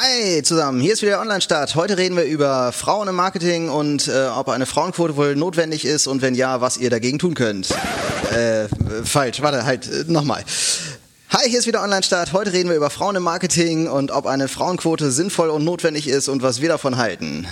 Hi 0.00 0.44
zusammen, 0.44 0.80
hier 0.80 0.92
ist 0.92 1.02
wieder 1.02 1.20
Online-Start. 1.20 1.74
Heute 1.74 1.98
reden 1.98 2.16
wir 2.16 2.22
über 2.22 2.70
Frauen 2.70 3.08
im 3.08 3.16
Marketing 3.16 3.68
und 3.68 4.06
äh, 4.06 4.28
ob 4.28 4.48
eine 4.48 4.64
Frauenquote 4.64 5.16
wohl 5.16 5.34
notwendig 5.34 5.84
ist 5.84 6.06
und 6.06 6.22
wenn 6.22 6.36
ja, 6.36 6.60
was 6.60 6.76
ihr 6.76 6.88
dagegen 6.88 7.18
tun 7.18 7.34
könnt. 7.34 7.70
Äh, 8.30 8.68
falsch, 9.02 9.42
warte, 9.42 9.64
halt, 9.64 9.88
äh, 9.88 10.04
nochmal. 10.06 10.44
Hi, 11.30 11.48
hier 11.48 11.58
ist 11.58 11.66
wieder 11.66 11.82
Online-Start. 11.82 12.32
Heute 12.32 12.52
reden 12.52 12.68
wir 12.68 12.76
über 12.76 12.90
Frauen 12.90 13.16
im 13.16 13.24
Marketing 13.24 13.88
und 13.88 14.12
ob 14.12 14.26
eine 14.26 14.46
Frauenquote 14.46 15.10
sinnvoll 15.10 15.48
und 15.48 15.64
notwendig 15.64 16.06
ist 16.06 16.28
und 16.28 16.42
was 16.42 16.60
wir 16.60 16.68
davon 16.68 16.96
halten. 16.96 17.48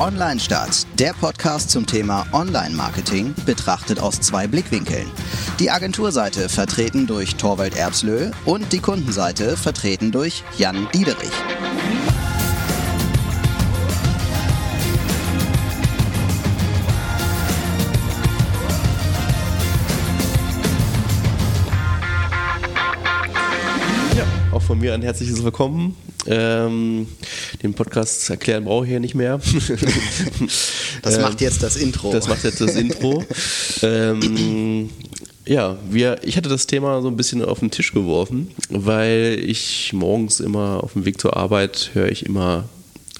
Online 0.00 0.40
Start, 0.40 0.86
der 0.98 1.12
Podcast 1.12 1.70
zum 1.70 1.86
Thema 1.86 2.26
Online-Marketing, 2.32 3.32
betrachtet 3.46 4.00
aus 4.00 4.20
zwei 4.20 4.48
Blickwinkeln. 4.48 5.06
Die 5.60 5.70
Agenturseite 5.70 6.48
vertreten 6.48 7.06
durch 7.06 7.36
Torwald 7.36 7.76
Erbslö 7.76 8.32
und 8.44 8.72
die 8.72 8.80
Kundenseite 8.80 9.56
vertreten 9.56 10.10
durch 10.10 10.42
Jan 10.58 10.88
Diederich. 10.92 11.30
Von 24.64 24.78
mir 24.78 24.94
ein 24.94 25.02
herzliches 25.02 25.44
Willkommen. 25.44 25.94
Ähm, 26.26 27.06
den 27.62 27.74
Podcast 27.74 28.30
erklären 28.30 28.64
brauche 28.64 28.86
ich 28.86 28.92
ja 28.92 28.98
nicht 28.98 29.14
mehr. 29.14 29.38
das 31.02 31.20
macht 31.20 31.42
jetzt 31.42 31.62
das 31.62 31.76
Intro. 31.76 32.10
Das 32.10 32.28
macht 32.28 32.44
jetzt 32.44 32.62
das 32.62 32.74
Intro. 32.74 33.22
ähm, 33.82 34.88
ja, 35.44 35.76
wir, 35.90 36.18
ich 36.22 36.38
hatte 36.38 36.48
das 36.48 36.66
Thema 36.66 37.02
so 37.02 37.08
ein 37.08 37.16
bisschen 37.16 37.44
auf 37.44 37.60
den 37.60 37.70
Tisch 37.70 37.92
geworfen, 37.92 38.52
weil 38.70 39.38
ich 39.44 39.92
morgens 39.92 40.40
immer 40.40 40.82
auf 40.82 40.94
dem 40.94 41.04
Weg 41.04 41.20
zur 41.20 41.36
Arbeit 41.36 41.90
höre 41.92 42.10
ich 42.10 42.24
immer 42.24 42.64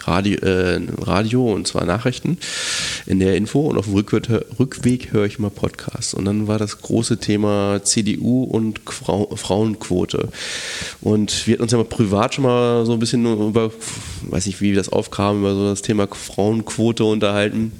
Radio, 0.06 0.38
äh, 0.40 0.80
Radio 1.00 1.52
und 1.52 1.66
zwar 1.66 1.84
Nachrichten 1.84 2.38
in 3.06 3.20
der 3.20 3.36
Info 3.36 3.60
und 3.60 3.78
auf 3.78 3.86
dem 3.86 3.94
Rückweg, 3.94 4.28
Rückweg 4.58 5.12
höre 5.12 5.26
ich 5.26 5.38
immer 5.38 5.50
Podcasts. 5.50 6.14
Und 6.14 6.24
dann 6.24 6.46
war 6.46 6.58
das 6.58 6.80
große 6.80 7.18
Thema 7.18 7.80
CDU 7.82 8.44
und 8.44 8.80
Frau, 8.86 9.34
Frauenquote. 9.36 10.28
Und 11.00 11.46
wir 11.46 11.54
hatten 11.54 11.62
uns 11.62 11.72
ja 11.72 11.78
mal 11.78 11.84
privat 11.84 12.34
schon 12.34 12.44
mal 12.44 12.86
so 12.86 12.92
ein 12.92 12.98
bisschen 12.98 13.24
über, 13.24 13.70
weiß 14.22 14.46
nicht, 14.46 14.60
wie 14.60 14.74
das 14.74 14.88
aufkam, 14.88 15.40
über 15.40 15.54
so 15.54 15.68
das 15.68 15.82
Thema 15.82 16.08
Frauenquote 16.08 17.04
unterhalten. 17.04 17.72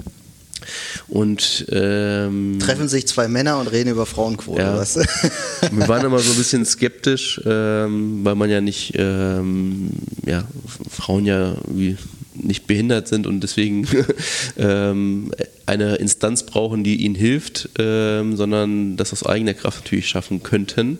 Und 1.07 1.67
ähm, 1.69 2.57
treffen 2.59 2.87
sich 2.87 3.07
zwei 3.07 3.27
Männer 3.27 3.59
und 3.59 3.67
reden 3.67 3.91
über 3.91 4.05
Frauenquote. 4.05 4.61
Ja. 4.61 4.77
Was? 4.77 4.95
Wir 4.95 5.87
waren 5.87 6.05
immer 6.05 6.19
so 6.19 6.31
ein 6.31 6.37
bisschen 6.37 6.65
skeptisch, 6.65 7.39
ähm, 7.45 8.21
weil 8.23 8.35
man 8.35 8.49
ja 8.49 8.61
nicht, 8.61 8.93
ähm, 8.95 9.89
ja, 10.25 10.43
Frauen 10.89 11.25
ja 11.25 11.55
wie 11.67 11.97
nicht 12.45 12.67
behindert 12.67 13.07
sind 13.07 13.27
und 13.27 13.41
deswegen 13.41 13.87
ähm, 14.57 15.31
eine 15.65 15.95
Instanz 15.95 16.43
brauchen, 16.43 16.83
die 16.83 16.97
ihnen 16.97 17.15
hilft, 17.15 17.69
ähm, 17.79 18.35
sondern 18.35 18.97
das 18.97 19.11
aus 19.11 19.25
eigener 19.25 19.53
Kraft 19.53 19.83
natürlich 19.83 20.07
schaffen 20.07 20.43
könnten. 20.43 20.99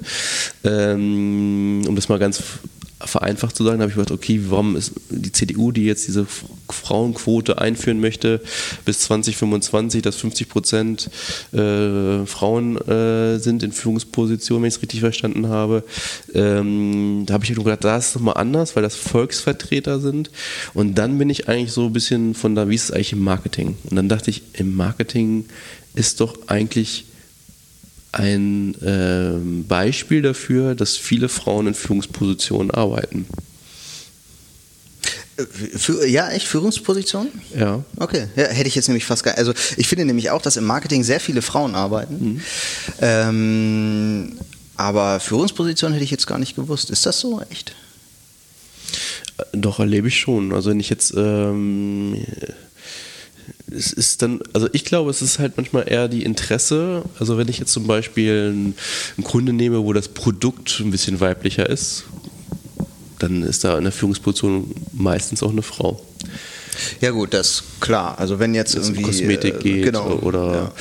Ähm, 0.63 1.83
um 1.87 1.95
das 1.95 2.09
mal 2.09 2.19
ganz 2.19 2.41
vereinfacht 2.99 3.55
zu 3.55 3.63
sagen, 3.63 3.81
habe 3.81 3.89
ich 3.89 3.97
gedacht, 3.97 4.11
okay, 4.11 4.39
warum 4.47 4.75
ist 4.75 4.93
die 5.09 5.31
CDU, 5.31 5.71
die 5.71 5.85
jetzt 5.85 6.07
diese 6.07 6.25
Frauenquote 6.69 7.59
einführen 7.59 7.99
möchte, 7.99 8.41
bis 8.85 8.99
2025, 8.99 10.01
dass 10.01 10.15
50 10.15 10.49
Prozent 10.49 11.09
äh, 11.51 12.25
Frauen 12.25 12.77
äh, 12.77 13.37
sind 13.39 13.63
in 13.63 13.73
Führungspositionen, 13.73 14.63
wenn 14.63 14.69
ich 14.69 14.75
es 14.75 14.81
richtig 14.81 15.01
verstanden 15.01 15.49
habe. 15.49 15.83
Ähm, 16.33 17.23
da 17.25 17.33
habe 17.33 17.43
ich 17.43 17.53
gedacht, 17.53 17.83
da 17.83 17.97
ist 17.97 18.09
es 18.09 18.15
nochmal 18.15 18.37
anders, 18.37 18.75
weil 18.75 18.83
das 18.83 18.95
Volksvertreter 18.95 19.99
sind. 19.99 20.31
Und 20.73 20.95
dann 20.95 21.17
bin 21.17 21.29
ich 21.29 21.49
eigentlich 21.49 21.73
so 21.73 21.87
ein 21.87 21.93
bisschen 21.93 22.33
von 22.33 22.55
da, 22.55 22.69
wie 22.69 22.75
ist 22.75 22.85
es 22.85 22.91
eigentlich 22.91 23.13
im 23.13 23.23
Marketing? 23.23 23.77
Und 23.89 23.97
dann 23.97 24.09
dachte 24.09 24.29
ich, 24.29 24.41
im 24.53 24.73
Marketing 24.75 25.45
ist 25.95 26.21
doch 26.21 26.47
eigentlich 26.47 27.05
ein 28.15 28.75
äh, 28.81 29.63
Beispiel 29.67 30.21
dafür, 30.21 30.75
dass 30.75 30.95
viele 30.95 31.29
Frauen 31.29 31.67
in 31.67 31.73
Führungspositionen 31.73 32.71
arbeiten. 32.71 33.25
Für, 35.37 36.07
ja, 36.07 36.29
echt 36.29 36.47
Führungspositionen? 36.47 37.29
Ja. 37.53 37.83
Okay, 37.97 38.27
ja, 38.37 38.45
hätte 38.45 38.69
ich 38.69 38.75
jetzt 38.75 38.87
nämlich 38.87 39.05
fast 39.05 39.25
gar. 39.25 39.37
Also 39.37 39.53
ich 39.75 39.87
finde 39.87 40.05
nämlich 40.05 40.29
auch, 40.29 40.41
dass 40.41 40.55
im 40.55 40.63
Marketing 40.63 41.03
sehr 41.03 41.19
viele 41.19 41.41
Frauen 41.41 41.75
arbeiten. 41.75 42.15
Mhm. 42.15 42.41
Ähm, 43.01 44.37
aber 44.77 45.19
Führungspositionen 45.19 45.93
hätte 45.93 46.05
ich 46.05 46.11
jetzt 46.11 46.27
gar 46.27 46.39
nicht 46.39 46.55
gewusst. 46.55 46.89
Ist 46.89 47.05
das 47.05 47.19
so 47.19 47.41
echt? 47.49 47.75
Doch, 49.51 49.79
erlebe 49.79 50.07
ich 50.07 50.17
schon. 50.17 50.53
Also 50.53 50.69
wenn 50.69 50.79
ich 50.79 50.89
jetzt 50.89 51.13
ähm, 51.17 52.25
es 53.71 53.91
ist 53.91 54.21
dann, 54.21 54.39
also 54.53 54.69
ich 54.73 54.85
glaube, 54.85 55.09
es 55.09 55.21
ist 55.21 55.39
halt 55.39 55.57
manchmal 55.57 55.89
eher 55.89 56.07
die 56.07 56.23
Interesse. 56.23 57.03
Also 57.19 57.37
wenn 57.37 57.47
ich 57.47 57.59
jetzt 57.59 57.71
zum 57.71 57.87
Beispiel 57.87 58.51
einen, 58.51 58.75
einen 59.17 59.23
Kunde 59.23 59.53
nehme, 59.53 59.83
wo 59.83 59.93
das 59.93 60.07
Produkt 60.07 60.79
ein 60.79 60.91
bisschen 60.91 61.19
weiblicher 61.19 61.67
ist, 61.69 62.03
dann 63.19 63.43
ist 63.43 63.63
da 63.63 63.77
in 63.77 63.83
der 63.83 63.93
Führungsposition 63.93 64.71
meistens 64.93 65.41
auch 65.41 65.51
eine 65.51 65.61
Frau. 65.61 66.03
Ja 66.99 67.11
gut, 67.11 67.33
das 67.33 67.47
ist 67.47 67.63
klar. 67.79 68.19
Also 68.19 68.39
wenn 68.39 68.53
jetzt 68.53 68.75
irgendwie 68.75 68.99
um 68.99 69.05
Kosmetik 69.05 69.55
äh, 69.55 69.59
geht 69.59 69.83
genau, 69.85 70.19
oder 70.21 70.73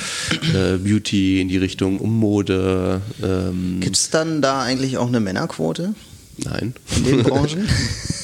ja. 0.53 0.73
äh, 0.73 0.77
Beauty 0.77 1.41
in 1.41 1.47
die 1.47 1.57
Richtung 1.57 1.99
um 1.99 2.19
Mode. 2.19 3.01
Ähm. 3.23 3.77
Gibt 3.79 3.95
es 3.95 4.09
dann 4.09 4.41
da 4.41 4.61
eigentlich 4.61 4.97
auch 4.97 5.07
eine 5.07 5.21
Männerquote? 5.21 5.95
Nein. 6.37 6.73
In 6.97 7.03
den 7.05 7.23
Branchen? 7.23 7.67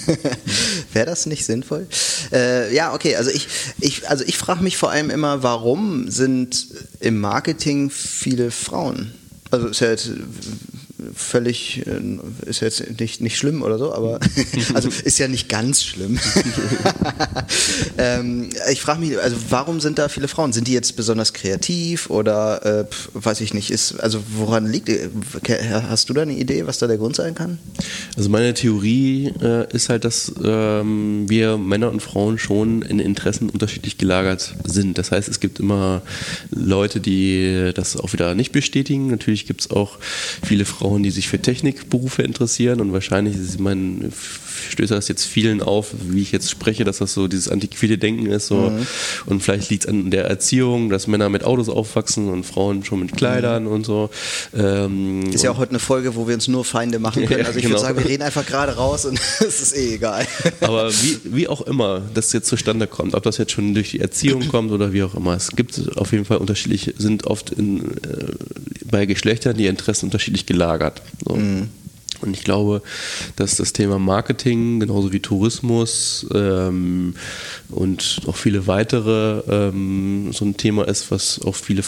Wäre 0.93 1.05
das 1.05 1.25
nicht 1.25 1.45
sinnvoll? 1.45 1.87
Äh, 2.31 2.73
ja, 2.73 2.93
okay. 2.93 3.15
Also 3.15 3.31
ich, 3.31 3.47
ich, 3.79 4.09
also 4.09 4.23
ich 4.25 4.37
frage 4.37 4.63
mich 4.63 4.77
vor 4.77 4.91
allem 4.91 5.09
immer, 5.09 5.43
warum 5.43 6.09
sind 6.09 6.67
im 6.99 7.19
Marketing 7.19 7.89
viele 7.89 8.51
Frauen? 8.51 9.13
Also 9.51 9.67
ist 9.67 9.81
ja 9.81 9.89
jetzt 9.89 10.09
völlig, 11.15 11.85
äh, 11.87 12.49
ist 12.49 12.61
jetzt 12.61 12.99
nicht, 12.99 13.21
nicht 13.21 13.37
schlimm 13.37 13.61
oder 13.61 13.77
so, 13.77 13.93
aber 13.93 14.19
also 14.73 14.89
ist 14.89 15.19
ja 15.19 15.27
nicht 15.27 15.49
ganz 15.49 15.83
schlimm. 15.83 16.19
ähm, 17.97 18.49
ich 18.71 18.81
frage 18.81 18.99
mich, 18.99 19.19
also 19.19 19.35
warum 19.49 19.79
sind 19.79 19.99
da 19.99 20.09
viele 20.09 20.27
Frauen? 20.27 20.53
Sind 20.53 20.67
die 20.67 20.73
jetzt 20.73 20.95
besonders 20.95 21.33
kreativ 21.33 22.09
oder 22.09 22.65
äh, 22.81 22.85
weiß 23.13 23.41
ich 23.41 23.53
nicht, 23.53 23.71
ist, 23.71 23.99
also 23.99 24.21
woran 24.35 24.65
liegt, 24.65 24.89
hast 25.89 26.09
du 26.09 26.13
da 26.13 26.21
eine 26.21 26.33
Idee, 26.33 26.67
was 26.67 26.79
da 26.79 26.87
der 26.87 26.97
Grund 26.97 27.15
sein 27.15 27.35
kann? 27.35 27.59
Also 28.17 28.29
meine 28.29 28.53
Theorie 28.53 29.33
äh, 29.41 29.73
ist 29.73 29.89
halt, 29.89 30.05
dass 30.05 30.31
ähm, 30.43 31.25
wir 31.27 31.57
Männer 31.57 31.89
und 31.89 32.01
Frauen 32.01 32.37
schon 32.37 32.81
in 32.81 32.99
Interessen 32.99 33.49
unterschiedlich 33.49 33.97
gelagert 33.97 34.55
sind. 34.65 34.97
Das 34.97 35.11
heißt, 35.11 35.29
es 35.29 35.39
gibt 35.39 35.59
immer 35.59 36.01
Leute, 36.51 36.99
die 36.99 37.71
das 37.73 37.97
auch 37.97 38.13
wieder 38.13 38.35
nicht 38.35 38.51
bestätigen. 38.51 39.07
Natürlich 39.07 39.45
gibt 39.45 39.61
es 39.61 39.71
auch 39.71 39.97
viele 40.43 40.65
Frauen, 40.65 40.90
Frauen, 40.91 41.03
die 41.03 41.11
sich 41.11 41.29
für 41.29 41.41
Technikberufe 41.41 42.21
interessieren 42.21 42.81
und 42.81 42.91
wahrscheinlich, 42.91 43.37
ich 43.37 43.59
meine, 43.59 44.11
stößt 44.69 44.91
das 44.91 45.07
jetzt 45.07 45.25
vielen 45.25 45.61
auf, 45.61 45.93
wie 46.09 46.21
ich 46.21 46.33
jetzt 46.33 46.49
spreche, 46.49 46.83
dass 46.83 46.97
das 46.97 47.13
so 47.13 47.29
dieses 47.29 47.47
antiquierte 47.47 47.97
Denken 47.97 48.25
ist. 48.25 48.47
So. 48.47 48.69
Mhm. 48.69 48.87
Und 49.25 49.41
vielleicht 49.41 49.69
liegt 49.69 49.85
es 49.85 49.89
an 49.89 50.11
der 50.11 50.25
Erziehung, 50.25 50.89
dass 50.89 51.07
Männer 51.07 51.29
mit 51.29 51.45
Autos 51.45 51.69
aufwachsen 51.69 52.27
und 52.27 52.45
Frauen 52.45 52.83
schon 52.83 52.99
mit 52.99 53.15
Kleidern 53.15 53.63
mhm. 53.63 53.71
und 53.71 53.85
so. 53.85 54.09
Ähm, 54.53 55.31
ist 55.31 55.43
ja 55.43 55.51
auch 55.51 55.57
heute 55.57 55.71
eine 55.71 55.79
Folge, 55.79 56.15
wo 56.15 56.27
wir 56.27 56.35
uns 56.35 56.49
nur 56.49 56.65
Feinde 56.65 56.99
machen 56.99 57.25
können. 57.27 57.45
Also 57.45 57.57
ich 57.57 57.63
genau. 57.63 57.75
würde 57.75 57.87
sagen, 57.87 57.97
wir 57.97 58.09
reden 58.09 58.23
einfach 58.23 58.45
gerade 58.45 58.75
raus 58.75 59.05
und 59.05 59.17
es 59.39 59.61
ist 59.61 59.75
eh 59.75 59.95
egal. 59.95 60.27
Aber 60.59 60.91
wie, 60.91 61.19
wie 61.23 61.47
auch 61.47 61.61
immer 61.61 62.01
das 62.13 62.33
jetzt 62.33 62.47
zustande 62.47 62.87
kommt, 62.87 63.15
ob 63.15 63.23
das 63.23 63.37
jetzt 63.37 63.53
schon 63.53 63.73
durch 63.73 63.91
die 63.91 64.01
Erziehung 64.01 64.49
kommt 64.49 64.71
oder 64.71 64.91
wie 64.91 65.03
auch 65.03 65.15
immer, 65.15 65.35
es 65.35 65.51
gibt 65.51 65.81
auf 65.95 66.11
jeden 66.11 66.25
Fall 66.25 66.37
unterschiedlich, 66.37 66.93
sind 66.97 67.25
oft 67.27 67.51
in, 67.51 67.91
äh, 68.03 68.33
bei 68.89 69.05
Geschlechtern 69.05 69.55
die 69.55 69.67
Interessen 69.67 70.05
unterschiedlich 70.05 70.45
gelagert. 70.45 70.80
So. 71.25 71.35
Mhm. 71.35 71.69
Und 72.21 72.37
ich 72.37 72.43
glaube, 72.43 72.81
dass 73.35 73.55
das 73.55 73.73
Thema 73.73 73.97
Marketing, 73.97 74.79
genauso 74.79 75.11
wie 75.11 75.19
Tourismus 75.19 76.25
ähm, 76.33 77.15
und 77.69 78.21
auch 78.27 78.35
viele 78.35 78.67
weitere, 78.67 79.39
ähm, 79.49 80.31
so 80.31 80.45
ein 80.45 80.55
Thema 80.55 80.87
ist, 80.87 81.09
was 81.09 81.41
auch 81.43 81.55
viele, 81.55 81.83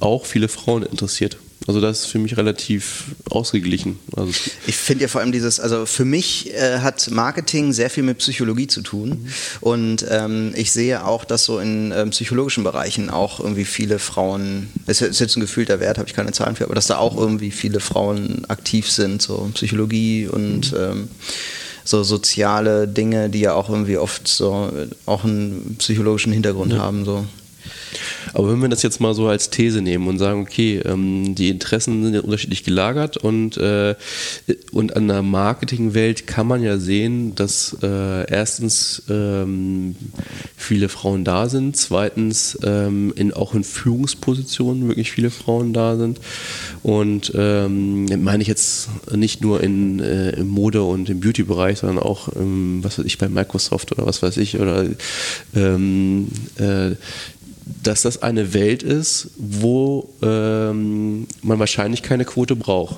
auch 0.00 0.26
viele 0.26 0.48
Frauen 0.48 0.82
interessiert. 0.82 1.38
Also 1.66 1.80
das 1.80 2.00
ist 2.00 2.06
für 2.06 2.18
mich 2.18 2.36
relativ 2.36 3.14
ausgeglichen. 3.30 3.98
Also 4.16 4.32
ich 4.66 4.76
finde 4.76 5.02
ja 5.02 5.08
vor 5.08 5.20
allem 5.20 5.32
dieses, 5.32 5.60
also 5.60 5.86
für 5.86 6.04
mich 6.04 6.54
äh, 6.54 6.78
hat 6.78 7.10
Marketing 7.10 7.72
sehr 7.72 7.90
viel 7.90 8.04
mit 8.04 8.18
Psychologie 8.18 8.68
zu 8.68 8.80
tun 8.80 9.08
mhm. 9.08 9.28
und 9.60 10.06
ähm, 10.08 10.52
ich 10.56 10.72
sehe 10.72 11.04
auch, 11.04 11.24
dass 11.24 11.44
so 11.44 11.58
in 11.58 11.92
ähm, 11.92 12.10
psychologischen 12.10 12.64
Bereichen 12.64 13.10
auch 13.10 13.40
irgendwie 13.40 13.64
viele 13.64 13.98
Frauen, 13.98 14.68
es 14.86 15.02
ist 15.02 15.20
jetzt 15.20 15.36
ein 15.36 15.40
gefühlter 15.40 15.80
Wert, 15.80 15.98
habe 15.98 16.08
ich 16.08 16.14
keine 16.14 16.32
Zahlen 16.32 16.56
für, 16.56 16.64
aber 16.64 16.74
dass 16.74 16.86
da 16.86 16.98
auch 16.98 17.16
irgendwie 17.16 17.50
viele 17.50 17.80
Frauen 17.80 18.44
aktiv 18.48 18.90
sind, 18.90 19.20
so 19.20 19.50
Psychologie 19.54 20.26
und 20.26 20.72
mhm. 20.72 20.78
ähm, 20.78 21.08
so 21.84 22.02
soziale 22.02 22.86
Dinge, 22.86 23.30
die 23.30 23.40
ja 23.40 23.54
auch 23.54 23.70
irgendwie 23.70 23.96
oft 23.96 24.28
so 24.28 24.70
auch 25.06 25.24
einen 25.24 25.76
psychologischen 25.78 26.32
Hintergrund 26.32 26.72
ja. 26.72 26.80
haben. 26.80 27.06
So. 27.06 27.24
Aber 28.34 28.50
wenn 28.50 28.60
wir 28.60 28.68
das 28.68 28.82
jetzt 28.82 29.00
mal 29.00 29.14
so 29.14 29.28
als 29.28 29.50
These 29.50 29.82
nehmen 29.82 30.06
und 30.08 30.18
sagen, 30.18 30.42
okay, 30.42 30.78
ähm, 30.84 31.34
die 31.34 31.48
Interessen 31.48 32.02
sind 32.04 32.14
ja 32.14 32.20
unterschiedlich 32.20 32.64
gelagert 32.64 33.16
und, 33.16 33.56
äh, 33.56 33.94
und 34.72 34.96
an 34.96 35.08
der 35.08 35.22
Marketingwelt 35.22 36.26
kann 36.26 36.46
man 36.46 36.62
ja 36.62 36.78
sehen, 36.78 37.34
dass 37.34 37.76
äh, 37.82 38.30
erstens 38.30 39.02
ähm, 39.08 39.96
viele 40.56 40.88
Frauen 40.88 41.24
da 41.24 41.48
sind, 41.48 41.76
zweitens 41.76 42.58
ähm, 42.62 43.12
in, 43.16 43.32
auch 43.32 43.54
in 43.54 43.64
Führungspositionen 43.64 44.88
wirklich 44.88 45.10
viele 45.10 45.30
Frauen 45.30 45.72
da 45.72 45.96
sind 45.96 46.20
und 46.82 47.32
meine 47.34 48.42
ich 48.42 48.48
jetzt 48.48 48.88
nicht 49.14 49.42
nur 49.42 49.62
in, 49.62 50.00
äh, 50.00 50.30
im 50.30 50.48
Mode- 50.48 50.82
und 50.82 51.08
im 51.10 51.20
Beauty-Bereich, 51.20 51.78
sondern 51.78 51.98
auch, 51.98 52.28
was 52.34 52.98
weiß 52.98 53.04
ich, 53.04 53.18
bei 53.18 53.28
Microsoft 53.28 53.92
oder 53.92 54.06
was 54.06 54.22
weiß 54.22 54.36
ich, 54.38 54.58
oder 54.58 54.86
ähm, 55.54 56.28
äh, 56.58 56.92
dass 57.82 58.02
das 58.02 58.22
eine 58.22 58.54
Welt 58.54 58.82
ist, 58.82 59.30
wo 59.36 60.08
ähm, 60.22 61.26
man 61.42 61.58
wahrscheinlich 61.58 62.02
keine 62.02 62.24
Quote 62.24 62.56
braucht. 62.56 62.96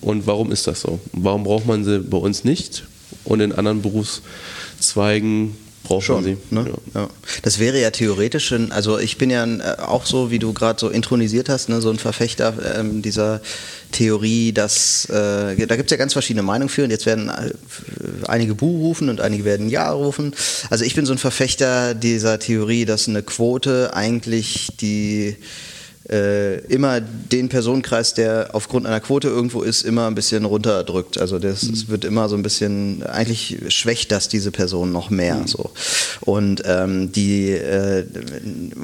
Und 0.00 0.26
warum 0.26 0.52
ist 0.52 0.66
das 0.66 0.82
so? 0.82 1.00
Warum 1.12 1.44
braucht 1.44 1.66
man 1.66 1.84
sie 1.84 2.00
bei 2.00 2.18
uns 2.18 2.44
nicht 2.44 2.84
und 3.24 3.40
in 3.40 3.52
anderen 3.52 3.82
Berufszweigen 3.82 5.56
braucht 5.82 6.04
Schon, 6.04 6.16
man 6.16 6.24
sie? 6.24 6.36
Ne? 6.50 6.72
Ja. 6.94 7.08
Das 7.42 7.58
wäre 7.58 7.80
ja 7.80 7.90
theoretisch, 7.90 8.54
also 8.70 8.98
ich 8.98 9.18
bin 9.18 9.30
ja 9.30 9.44
äh, 9.44 9.80
auch 9.80 10.06
so, 10.06 10.30
wie 10.30 10.38
du 10.38 10.52
gerade 10.52 10.78
so 10.78 10.88
intronisiert 10.88 11.48
hast, 11.48 11.68
ne, 11.68 11.80
so 11.80 11.90
ein 11.90 11.98
Verfechter 11.98 12.54
ähm, 12.78 13.02
dieser 13.02 13.40
Theorie, 13.92 14.52
dass 14.52 15.06
äh, 15.06 15.66
da 15.66 15.76
gibt 15.76 15.90
es 15.90 15.90
ja 15.90 15.96
ganz 15.96 16.12
verschiedene 16.12 16.42
Meinungen 16.42 16.68
für 16.68 16.84
und 16.84 16.90
jetzt 16.90 17.06
werden 17.06 17.28
äh, 17.28 17.52
einige 18.28 18.54
Bu 18.54 18.66
rufen 18.66 19.08
und 19.08 19.20
einige 19.20 19.44
werden 19.44 19.68
Ja 19.68 19.90
rufen. 19.90 20.34
Also 20.68 20.84
ich 20.84 20.94
bin 20.94 21.06
so 21.06 21.12
ein 21.12 21.18
Verfechter 21.18 21.94
dieser 21.94 22.38
Theorie, 22.38 22.84
dass 22.84 23.08
eine 23.08 23.22
Quote 23.22 23.94
eigentlich 23.94 24.68
die 24.80 25.36
äh, 26.10 26.58
immer 26.66 27.00
den 27.00 27.48
Personenkreis, 27.48 28.14
der 28.14 28.50
aufgrund 28.52 28.86
einer 28.86 29.00
Quote 29.00 29.28
irgendwo 29.28 29.62
ist, 29.62 29.82
immer 29.82 30.08
ein 30.08 30.14
bisschen 30.14 30.44
runterdrückt. 30.44 31.18
Also 31.18 31.38
das, 31.38 31.62
mhm. 31.62 31.88
wird 31.88 32.04
immer 32.04 32.28
so 32.28 32.36
ein 32.36 32.42
bisschen, 32.42 33.04
eigentlich 33.04 33.58
schwächt 33.68 34.10
das 34.10 34.28
diese 34.28 34.50
Person 34.50 34.90
noch 34.90 35.10
mehr. 35.10 35.36
Mhm. 35.36 35.46
So. 35.46 35.70
Und 36.20 36.62
ähm, 36.66 37.12
die 37.12 37.50
äh, 37.50 38.04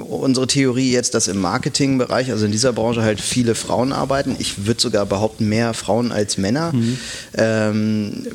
unsere 0.08 0.46
Theorie 0.46 0.92
jetzt, 0.92 1.14
dass 1.14 1.26
im 1.26 1.38
Marketingbereich, 1.40 2.30
also 2.30 2.46
in 2.46 2.52
dieser 2.52 2.72
Branche 2.72 3.02
halt 3.02 3.20
viele 3.20 3.54
Frauen 3.54 3.92
arbeiten, 3.92 4.36
ich 4.38 4.66
würde 4.66 4.80
sogar 4.80 5.04
behaupten, 5.04 5.48
mehr 5.48 5.74
Frauen 5.74 6.12
als 6.12 6.38
Männer, 6.38 6.72
mhm. 6.72 6.98
ähm, 7.34 8.26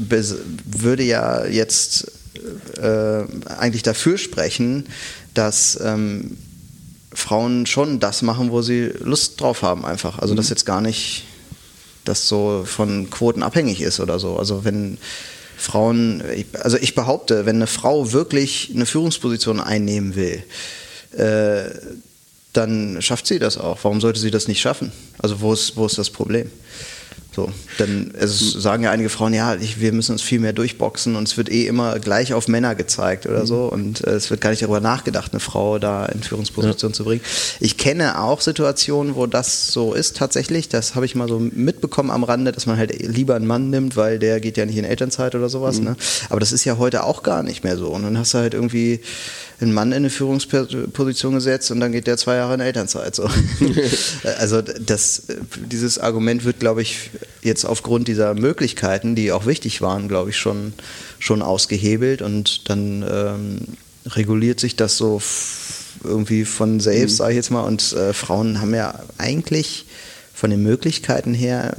würde 0.66 1.04
ja 1.04 1.46
jetzt 1.46 2.12
äh, 2.82 3.24
eigentlich 3.48 3.84
dafür 3.84 4.18
sprechen, 4.18 4.86
dass 5.34 5.80
ähm, 5.82 6.38
Frauen 7.14 7.66
schon 7.66 8.00
das 8.00 8.22
machen, 8.22 8.52
wo 8.52 8.62
sie 8.62 8.92
Lust 9.00 9.40
drauf 9.40 9.62
haben, 9.62 9.86
einfach. 9.86 10.20
Also, 10.20 10.34
mhm. 10.34 10.38
das 10.38 10.50
jetzt 10.50 10.66
gar 10.66 10.82
nicht 10.82 11.24
das 12.04 12.28
so 12.28 12.64
von 12.66 13.10
Quoten 13.10 13.44
abhängig 13.44 13.82
ist 13.82 14.00
oder 14.00 14.20
so. 14.20 14.38
Also, 14.38 14.64
wenn 14.64 14.98
Frauen, 15.58 16.24
also 16.60 16.78
ich 16.78 16.96
behaupte, 16.96 17.46
wenn 17.46 17.58
eine 17.58 17.68
Frau 17.68 18.12
wirklich 18.12 18.72
eine 18.74 18.86
Führungsposition 18.86 19.60
einnehmen 19.60 20.16
will, 20.16 20.44
äh, 21.18 21.70
dann 22.54 23.02
schafft 23.02 23.28
sie 23.28 23.40
das 23.40 23.58
auch. 23.58 23.80
Warum 23.84 24.02
sollte 24.02 24.20
sie 24.20 24.32
das 24.32 24.48
nicht 24.48 24.62
schaffen? 24.62 24.92
Also, 25.20 25.42
wo 25.42 25.54
ist, 25.54 25.78
wo 25.78 25.86
ist 25.86 25.98
das 25.98 26.10
Problem? 26.10 26.50
So, 27.34 27.50
dann 27.78 28.12
also 28.20 28.60
sagen 28.60 28.84
ja 28.84 28.92
einige 28.92 29.08
Frauen, 29.08 29.34
ja, 29.34 29.56
ich, 29.56 29.80
wir 29.80 29.94
müssen 29.94 30.12
uns 30.12 30.22
viel 30.22 30.42
mehr 30.42 30.52
durchboxen 30.52 31.16
und 31.16 31.30
es 31.30 31.38
wird 31.38 31.50
eh 31.50 31.66
immer 31.66 31.98
gleich 32.00 32.34
auf 32.34 32.50
Männer 32.50 32.76
gezeigt 32.76 33.26
oder 33.26 33.46
so 33.46 33.68
und 33.68 34.06
äh, 34.06 34.12
es 34.12 34.30
wird 34.30 34.42
gar 34.42 34.50
nicht 34.50 34.62
darüber 34.62 34.82
nachgedacht, 34.82 35.32
eine 35.32 35.40
Frau 35.40 35.80
da 35.80 36.06
in 36.08 36.24
Führungsposition 36.24 36.92
ja. 36.92 36.96
zu 36.96 37.06
bringen. 37.06 37.22
Ich 37.62 37.78
kenne 37.78 38.22
auch 38.22 38.42
Situationen, 38.42 39.16
wo 39.16 39.28
das 39.28 39.68
so 39.68 39.94
ist 39.94 40.18
tatsächlich. 40.18 40.68
Das 40.68 40.96
habe 40.96 41.06
ich 41.06 41.16
mal 41.16 41.30
so 41.30 41.40
mitbekommen 41.40 42.12
am 42.12 42.26
Rande, 42.26 42.52
dass 42.52 42.66
man 42.66 42.78
halt 42.78 43.02
lieber 43.02 43.36
einen 43.36 43.48
Mann 43.48 43.70
nimmt, 43.70 43.96
weil 43.96 44.20
der 44.20 44.42
geht 44.42 44.58
ja 44.58 44.66
nicht 44.66 44.78
in 44.78 44.84
Elternzeit 44.84 45.34
oder 45.34 45.48
sowas. 45.48 45.80
Mhm. 45.80 45.86
Ne? 45.86 45.96
Aber 46.30 46.42
das 46.42 46.52
ist 46.52 46.66
ja 46.66 46.78
heute 46.80 47.06
auch 47.06 47.24
gar 47.24 47.44
nicht 47.44 47.64
mehr 47.64 47.78
so. 47.78 47.88
Und 47.88 48.04
dann 48.04 48.18
hast 48.18 48.34
du 48.34 48.40
halt 48.40 48.54
irgendwie 48.54 49.00
einen 49.62 49.74
Mann 49.74 49.92
in 49.92 49.98
eine 49.98 50.10
Führungsposition 50.10 51.36
gesetzt 51.36 51.72
und 51.72 51.80
dann 51.80 51.92
geht 51.92 52.08
der 52.08 52.18
zwei 52.18 52.36
Jahre 52.36 52.56
in 52.56 52.60
Elternzeit. 52.60 53.16
So. 53.16 53.30
also 54.40 54.62
das, 54.62 55.24
dieses 55.56 56.00
Argument 56.00 56.44
wird, 56.46 56.60
glaube 56.60 56.82
ich, 56.82 57.12
jetzt 57.44 57.66
aufgrund 57.66 58.08
dieser 58.08 58.34
Möglichkeiten, 58.34 59.16
die 59.16 59.32
auch 59.32 59.46
wichtig 59.46 59.82
waren, 59.82 60.08
glaube 60.08 60.32
ich, 60.32 60.38
schon, 60.38 60.74
schon 61.20 61.42
ausgehebelt 61.42 62.22
und 62.22 62.70
dann 62.70 63.06
ähm, 63.08 63.58
reguliert 64.08 64.60
sich 64.60 64.76
das 64.76 64.98
so 64.98 65.22
irgendwie 66.04 66.46
von 66.46 66.80
selbst, 66.80 67.14
mhm. 67.14 67.18
sage 67.18 67.32
ich 67.32 67.38
jetzt 67.38 67.52
mal. 67.52 67.62
Und 67.62 67.94
äh, 67.94 68.14
Frauen 68.14 68.62
haben 68.62 68.74
ja 68.74 69.00
eigentlich 69.18 69.86
von 70.34 70.50
den 70.50 70.64
Möglichkeiten 70.64 71.34
her 71.34 71.76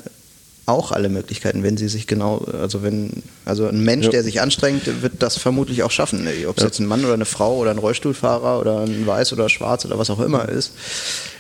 auch 0.67 0.93
alle 0.93 1.09
Möglichkeiten, 1.09 1.63
wenn 1.63 1.77
sie 1.77 1.89
sich 1.89 2.07
genau, 2.07 2.39
also 2.61 2.83
wenn, 2.83 3.23
also 3.45 3.67
ein 3.67 3.83
Mensch, 3.83 4.07
ja. 4.07 4.11
der 4.13 4.23
sich 4.23 4.41
anstrengt, 4.41 5.03
wird 5.03 5.15
das 5.19 5.37
vermutlich 5.37 5.83
auch 5.83 5.91
schaffen. 5.91 6.29
Ob 6.47 6.57
es 6.57 6.63
ja. 6.63 6.69
jetzt 6.69 6.79
ein 6.79 6.87
Mann 6.87 7.05
oder 7.05 7.15
eine 7.15 7.25
Frau 7.25 7.57
oder 7.57 7.73
ein 7.73 7.79
Rollstuhlfahrer 7.79 8.61
oder 8.61 8.81
ein 8.81 9.07
Weiß 9.07 9.33
oder 9.33 9.49
Schwarz 9.49 9.85
oder 9.85 9.99
was 9.99 10.11
auch 10.11 10.21
immer 10.21 10.49
ist. 10.49 10.73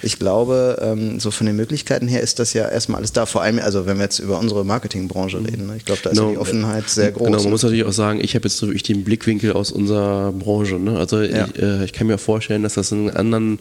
Ich 0.02 0.18
glaube, 0.18 0.78
ähm, 0.82 1.20
so 1.20 1.30
von 1.30 1.46
den 1.46 1.56
Möglichkeiten 1.56 2.08
her 2.08 2.20
ist 2.20 2.38
das 2.38 2.52
ja 2.52 2.68
erstmal 2.68 2.98
alles 2.98 3.12
da. 3.12 3.26
Vor 3.26 3.42
allem, 3.42 3.58
also 3.60 3.86
wenn 3.86 3.98
wir 3.98 4.04
jetzt 4.04 4.18
über 4.18 4.38
unsere 4.38 4.64
Marketingbranche 4.64 5.38
mhm. 5.38 5.46
reden, 5.46 5.66
ne? 5.68 5.76
ich 5.76 5.84
glaube, 5.84 6.00
da 6.02 6.10
ist 6.10 6.16
genau. 6.16 6.28
ja 6.28 6.34
die 6.34 6.40
Offenheit 6.40 6.88
sehr 6.88 7.12
groß. 7.12 7.26
Genau, 7.26 7.40
man 7.40 7.50
muss 7.50 7.62
natürlich 7.62 7.84
auch 7.84 7.92
sagen, 7.92 8.20
ich 8.22 8.34
habe 8.34 8.48
jetzt 8.48 8.56
so 8.56 8.66
wirklich 8.66 8.82
den 8.82 9.04
Blickwinkel 9.04 9.52
aus 9.52 9.70
unserer 9.70 10.32
Branche. 10.32 10.74
Ne? 10.74 10.98
Also 10.98 11.20
ja. 11.20 11.46
ich, 11.46 11.62
äh, 11.62 11.84
ich, 11.84 11.92
kann 11.92 12.08
mir 12.08 12.18
vorstellen, 12.18 12.62
dass 12.62 12.74
das 12.74 12.90
in 12.90 13.10
anderen 13.10 13.60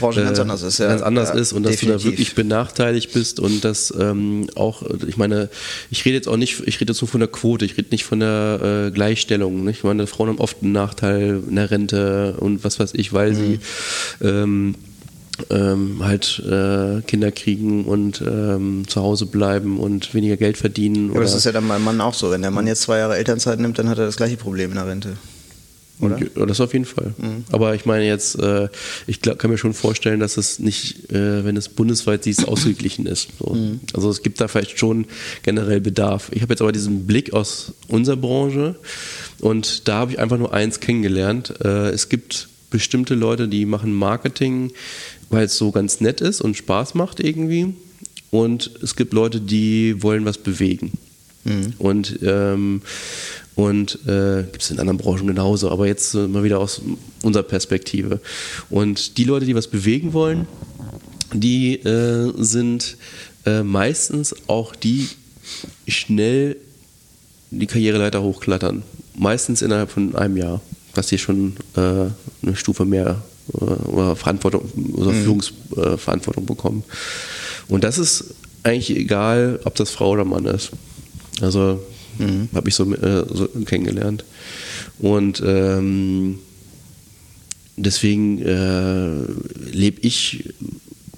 Branchen 0.00 0.22
äh, 0.22 0.24
ganz 0.24 0.38
anders 0.38 0.62
ist, 0.62 0.78
ja. 0.78 0.88
ganz 0.88 1.02
anders 1.02 1.30
ist 1.34 1.52
und 1.52 1.64
definitiv. 1.64 1.88
dass 1.88 2.02
du 2.02 2.08
da 2.08 2.10
wirklich 2.10 2.34
benachteiligt 2.34 3.12
bist 3.12 3.38
und 3.38 3.64
dass 3.64 3.92
ähm, 3.98 4.48
auch, 4.54 4.82
ich 5.06 5.16
meine, 5.16 5.50
ich 5.90 6.04
rede 6.04 6.16
jetzt 6.16 6.28
auch 6.28 6.36
nicht, 6.36 6.62
ich 6.66 6.80
rede 6.80 6.92
jetzt 6.92 7.02
nur 7.02 7.08
von 7.08 7.20
der 7.20 7.28
Quote, 7.28 7.64
ich 7.64 7.76
rede 7.76 7.88
nicht 7.90 8.04
von 8.04 8.20
der 8.20 8.86
äh, 8.88 8.90
Gleichstellung. 8.90 9.64
Nicht? 9.64 9.78
Ich 9.78 9.84
meine, 9.84 10.06
Frauen 10.06 10.28
haben 10.28 10.38
oft 10.38 10.62
einen 10.62 10.72
Nachteil 10.72 11.42
in 11.48 11.56
der 11.56 11.70
Rente 11.70 12.36
und 12.38 12.64
was 12.64 12.80
weiß 12.80 12.94
ich, 12.94 13.12
weil 13.12 13.32
mhm. 13.32 13.36
sie 13.36 13.58
ähm, 14.26 14.74
ähm, 15.50 16.04
halt 16.04 16.42
äh, 16.46 17.02
Kinder 17.02 17.30
kriegen 17.32 17.84
und 17.84 18.22
ähm, 18.26 18.84
zu 18.86 19.00
Hause 19.02 19.26
bleiben 19.26 19.78
und 19.78 20.14
weniger 20.14 20.36
Geld 20.36 20.56
verdienen. 20.56 21.08
Ja, 21.08 21.14
aber 21.14 21.22
das 21.22 21.34
ist 21.34 21.44
ja 21.44 21.52
dann 21.52 21.68
beim 21.68 21.82
Mann 21.82 22.00
auch 22.00 22.14
so. 22.14 22.30
Wenn 22.30 22.42
der 22.42 22.50
Mann 22.50 22.66
jetzt 22.66 22.82
zwei 22.82 22.98
Jahre 22.98 23.16
Elternzeit 23.16 23.60
nimmt, 23.60 23.78
dann 23.78 23.88
hat 23.88 23.98
er 23.98 24.06
das 24.06 24.16
gleiche 24.16 24.36
Problem 24.36 24.70
in 24.70 24.76
der 24.76 24.86
Rente. 24.86 25.16
Oder? 26.02 26.18
Das 26.46 26.60
auf 26.60 26.72
jeden 26.72 26.84
Fall. 26.84 27.14
Mhm. 27.16 27.44
Aber 27.52 27.74
ich 27.74 27.86
meine 27.86 28.04
jetzt, 28.04 28.38
äh, 28.38 28.68
ich 29.06 29.20
glaub, 29.20 29.38
kann 29.38 29.50
mir 29.50 29.58
schon 29.58 29.72
vorstellen, 29.72 30.18
dass 30.18 30.36
es 30.36 30.58
nicht, 30.58 31.12
äh, 31.12 31.44
wenn 31.44 31.56
es 31.56 31.68
bundesweit 31.68 32.24
siehst, 32.24 32.48
ausgeglichen 32.48 33.06
ist. 33.06 33.28
So. 33.38 33.54
Mhm. 33.54 33.80
Also 33.94 34.10
es 34.10 34.22
gibt 34.22 34.40
da 34.40 34.48
vielleicht 34.48 34.78
schon 34.78 35.06
generell 35.42 35.80
Bedarf. 35.80 36.30
Ich 36.32 36.42
habe 36.42 36.52
jetzt 36.52 36.60
aber 36.60 36.72
diesen 36.72 37.06
Blick 37.06 37.32
aus 37.32 37.74
unserer 37.88 38.16
Branche 38.16 38.74
und 39.40 39.86
da 39.86 39.94
habe 39.98 40.12
ich 40.12 40.18
einfach 40.18 40.38
nur 40.38 40.52
eins 40.52 40.80
kennengelernt. 40.80 41.54
Äh, 41.62 41.90
es 41.90 42.08
gibt 42.08 42.48
bestimmte 42.70 43.14
Leute, 43.14 43.46
die 43.46 43.66
machen 43.66 43.94
Marketing, 43.94 44.72
weil 45.32 45.46
es 45.46 45.56
so 45.56 45.72
ganz 45.72 46.00
nett 46.00 46.20
ist 46.20 46.40
und 46.40 46.56
Spaß 46.56 46.94
macht 46.94 47.18
irgendwie. 47.18 47.74
Und 48.30 48.70
es 48.82 48.94
gibt 48.94 49.12
Leute, 49.12 49.40
die 49.40 50.02
wollen 50.02 50.24
was 50.24 50.38
bewegen. 50.38 50.92
Mhm. 51.44 51.72
Und, 51.78 52.18
ähm, 52.22 52.82
und 53.54 53.98
äh, 54.06 54.44
gibt 54.44 54.62
es 54.62 54.70
in 54.70 54.78
anderen 54.78 54.98
Branchen 54.98 55.26
genauso, 55.26 55.70
aber 55.70 55.86
jetzt 55.86 56.14
äh, 56.14 56.28
mal 56.28 56.44
wieder 56.44 56.60
aus 56.60 56.82
unserer 57.22 57.42
Perspektive. 57.42 58.20
Und 58.70 59.16
die 59.18 59.24
Leute, 59.24 59.46
die 59.46 59.54
was 59.54 59.68
bewegen 59.68 60.12
wollen, 60.12 60.46
die 61.32 61.76
äh, 61.76 62.32
sind 62.36 62.96
äh, 63.46 63.62
meistens 63.62 64.34
auch 64.48 64.76
die 64.76 65.08
schnell 65.88 66.56
die 67.50 67.66
Karriereleiter 67.66 68.22
hochklettern. 68.22 68.82
Meistens 69.14 69.62
innerhalb 69.62 69.90
von 69.90 70.14
einem 70.14 70.36
Jahr, 70.36 70.60
dass 70.94 71.08
sie 71.08 71.18
schon 71.18 71.56
äh, 71.76 71.80
eine 71.80 72.54
Stufe 72.54 72.84
mehr 72.84 73.22
oder 73.52 74.16
Verantwortung 74.16 74.64
oder 74.94 75.12
mhm. 75.12 75.22
Führungsverantwortung 75.22 76.46
bekommen. 76.46 76.84
Und 77.68 77.84
das 77.84 77.98
ist 77.98 78.34
eigentlich 78.62 78.96
egal, 78.96 79.60
ob 79.64 79.74
das 79.74 79.90
Frau 79.90 80.10
oder 80.10 80.24
Mann 80.24 80.44
ist. 80.46 80.70
Also 81.40 81.80
mhm. 82.18 82.48
habe 82.54 82.68
ich 82.68 82.74
so, 82.74 82.92
äh, 82.94 83.24
so, 83.32 83.48
kennengelernt. 83.64 84.24
Und 84.98 85.42
ähm, 85.44 86.38
deswegen 87.76 88.40
äh, 88.42 89.24
lebe 89.72 90.00
ich 90.02 90.44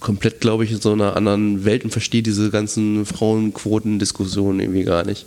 komplett, 0.05 0.41
glaube 0.43 0.65
ich, 0.65 0.71
in 0.71 0.83
so 0.83 0.93
einer 0.93 1.17
anderen 1.17 1.65
Welt 1.65 1.83
und 1.83 1.91
verstehe 1.91 2.23
diese 2.23 2.51
ganzen 2.51 3.07
Frauenquoten-Diskussionen 3.07 4.61
irgendwie 4.61 4.85
gar 4.85 5.03
nicht. 5.03 5.25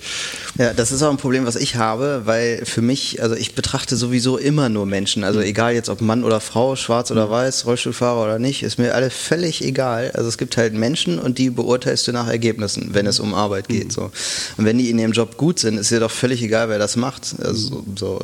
Ja, 0.60 0.72
das 0.72 0.92
ist 0.92 1.02
auch 1.02 1.10
ein 1.10 1.18
Problem, 1.18 1.48
was 1.48 1.56
ich 1.56 1.78
habe, 1.78 2.22
weil 2.26 2.64
für 2.64 2.84
mich, 2.84 3.24
also 3.24 3.34
ich 3.34 3.56
betrachte 3.56 3.96
sowieso 3.96 4.38
immer 4.38 4.70
nur 4.70 4.86
Menschen. 4.86 5.24
Also 5.24 5.40
egal 5.40 5.74
jetzt 5.74 5.90
ob 5.90 6.02
Mann 6.02 6.24
oder 6.24 6.40
Frau, 6.40 6.76
schwarz 6.76 7.10
oder 7.10 7.28
weiß, 7.28 7.66
Rollstuhlfahrer 7.66 8.24
oder 8.24 8.38
nicht, 8.38 8.62
ist 8.62 8.78
mir 8.78 8.94
alle 8.94 9.10
völlig 9.10 9.64
egal. 9.64 10.12
Also 10.14 10.30
es 10.30 10.38
gibt 10.38 10.58
halt 10.58 10.76
Menschen 10.76 11.18
und 11.18 11.40
die 11.40 11.50
beurteilst 11.50 12.08
du 12.08 12.12
nach 12.12 12.28
Ergebnissen, 12.28 12.90
wenn 12.92 13.08
es 13.08 13.20
um 13.20 13.34
Arbeit 13.34 13.70
geht. 13.70 13.92
So. 13.92 14.12
Und 14.58 14.66
wenn 14.66 14.78
die 14.78 14.92
in 14.92 15.00
ihrem 15.00 15.12
Job 15.12 15.38
gut 15.38 15.58
sind, 15.58 15.80
ist 15.80 15.90
dir 15.90 16.00
doch 16.00 16.12
völlig 16.12 16.44
egal, 16.44 16.70
wer 16.70 16.78
das 16.78 16.98
macht. 16.98 17.34
Also, 17.44 17.84
so, 17.96 18.24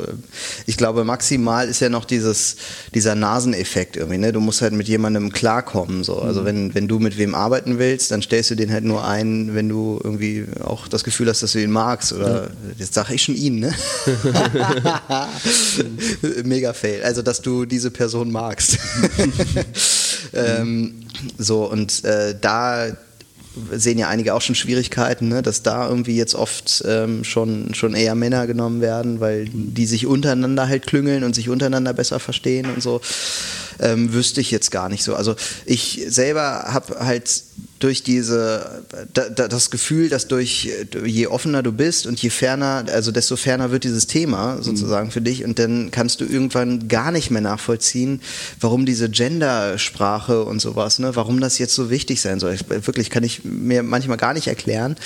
ich 0.66 0.76
glaube, 0.76 1.02
maximal 1.02 1.66
ist 1.66 1.80
ja 1.80 1.88
noch 1.88 2.04
dieses, 2.04 2.58
dieser 2.94 3.16
Naseneffekt 3.16 3.96
irgendwie. 3.96 4.18
Ne? 4.18 4.32
Du 4.32 4.38
musst 4.38 4.62
halt 4.62 4.72
mit 4.72 4.86
jemandem 4.86 5.32
klarkommen. 5.32 6.04
So. 6.04 6.20
Also 6.20 6.43
wenn, 6.44 6.74
wenn 6.74 6.88
du 6.88 6.98
mit 6.98 7.18
wem 7.18 7.34
arbeiten 7.34 7.78
willst, 7.78 8.10
dann 8.10 8.22
stellst 8.22 8.50
du 8.50 8.54
den 8.54 8.72
halt 8.72 8.84
nur 8.84 9.06
ein, 9.06 9.54
wenn 9.54 9.68
du 9.68 10.00
irgendwie 10.02 10.46
auch 10.62 10.88
das 10.88 11.04
Gefühl 11.04 11.28
hast, 11.28 11.42
dass 11.42 11.52
du 11.52 11.62
ihn 11.62 11.70
magst. 11.70 12.12
Oder 12.12 12.50
jetzt 12.78 12.94
sage 12.94 13.14
ich 13.14 13.22
schon 13.22 13.34
ihn, 13.34 13.60
ne? 13.60 13.74
Mega 16.44 16.72
fail. 16.72 17.02
Also 17.02 17.22
dass 17.22 17.42
du 17.42 17.64
diese 17.64 17.90
Person 17.90 18.30
magst. 18.30 18.78
ähm, 20.32 21.00
so, 21.38 21.70
und 21.70 22.04
äh, 22.04 22.34
da 22.40 22.92
sehen 23.72 23.98
ja 23.98 24.08
einige 24.08 24.34
auch 24.34 24.40
schon 24.40 24.54
Schwierigkeiten, 24.54 25.28
ne? 25.28 25.42
dass 25.42 25.62
da 25.62 25.88
irgendwie 25.88 26.16
jetzt 26.16 26.34
oft 26.34 26.82
ähm, 26.86 27.24
schon, 27.24 27.74
schon 27.74 27.94
eher 27.94 28.14
Männer 28.14 28.46
genommen 28.46 28.80
werden, 28.80 29.20
weil 29.20 29.48
die 29.52 29.86
sich 29.86 30.06
untereinander 30.06 30.68
halt 30.68 30.86
klüngeln 30.86 31.24
und 31.24 31.34
sich 31.34 31.48
untereinander 31.48 31.92
besser 31.92 32.18
verstehen 32.18 32.66
und 32.66 32.82
so. 32.82 33.00
Ähm, 33.84 34.12
wüsste 34.12 34.40
ich 34.40 34.50
jetzt 34.50 34.70
gar 34.70 34.88
nicht 34.88 35.04
so. 35.04 35.14
Also 35.14 35.36
ich 35.66 36.04
selber 36.08 36.64
habe 36.72 37.04
halt 37.04 37.44
durch 37.84 38.02
diese, 38.02 38.82
da, 39.12 39.28
da, 39.28 39.46
das 39.46 39.70
Gefühl, 39.70 40.08
dass 40.08 40.26
durch, 40.26 40.70
je 41.04 41.26
offener 41.26 41.62
du 41.62 41.70
bist 41.70 42.06
und 42.06 42.18
je 42.22 42.30
ferner, 42.30 42.86
also 42.90 43.12
desto 43.12 43.36
ferner 43.36 43.72
wird 43.72 43.84
dieses 43.84 44.06
Thema 44.06 44.62
sozusagen 44.62 45.08
mhm. 45.08 45.12
für 45.12 45.20
dich 45.20 45.44
und 45.44 45.58
dann 45.58 45.90
kannst 45.90 46.22
du 46.22 46.24
irgendwann 46.24 46.88
gar 46.88 47.12
nicht 47.12 47.30
mehr 47.30 47.42
nachvollziehen, 47.42 48.22
warum 48.58 48.86
diese 48.86 49.10
Gendersprache 49.10 50.44
und 50.44 50.62
sowas, 50.62 50.98
ne, 50.98 51.14
warum 51.14 51.42
das 51.42 51.58
jetzt 51.58 51.74
so 51.74 51.90
wichtig 51.90 52.22
sein 52.22 52.40
soll. 52.40 52.54
Ich, 52.54 52.66
wirklich 52.68 53.10
kann 53.10 53.22
ich 53.22 53.44
mir 53.44 53.82
manchmal 53.82 54.16
gar 54.16 54.32
nicht 54.32 54.46
erklären, 54.46 54.96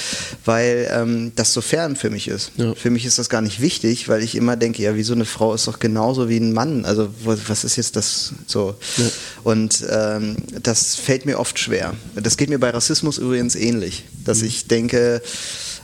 weil 0.44 0.88
ähm, 0.92 1.32
das 1.34 1.52
so 1.52 1.60
fern 1.60 1.96
für 1.96 2.10
mich 2.10 2.28
ist. 2.28 2.52
Ja. 2.58 2.76
Für 2.76 2.90
mich 2.90 3.04
ist 3.04 3.18
das 3.18 3.28
gar 3.28 3.42
nicht 3.42 3.60
wichtig, 3.60 4.08
weil 4.08 4.22
ich 4.22 4.36
immer 4.36 4.54
denke, 4.54 4.84
ja, 4.84 4.94
wieso 4.94 5.14
eine 5.14 5.24
Frau 5.24 5.52
ist 5.52 5.66
doch 5.66 5.80
genauso 5.80 6.28
wie 6.28 6.38
ein 6.38 6.52
Mann. 6.52 6.84
Also 6.84 7.08
was 7.24 7.64
ist 7.64 7.74
jetzt 7.74 7.96
das 7.96 8.34
so? 8.46 8.76
Ja. 8.98 9.04
Und 9.42 9.84
ähm, 9.90 10.36
das 10.62 10.94
fällt 10.94 11.26
mir 11.26 11.40
oft 11.40 11.58
schwer. 11.58 11.94
Das 12.14 12.36
geht 12.38 12.48
mir 12.48 12.58
bei 12.58 12.70
Rassismus 12.70 13.18
übrigens 13.18 13.54
ähnlich, 13.54 14.04
dass 14.24 14.42
ich 14.42 14.66
denke, 14.66 15.20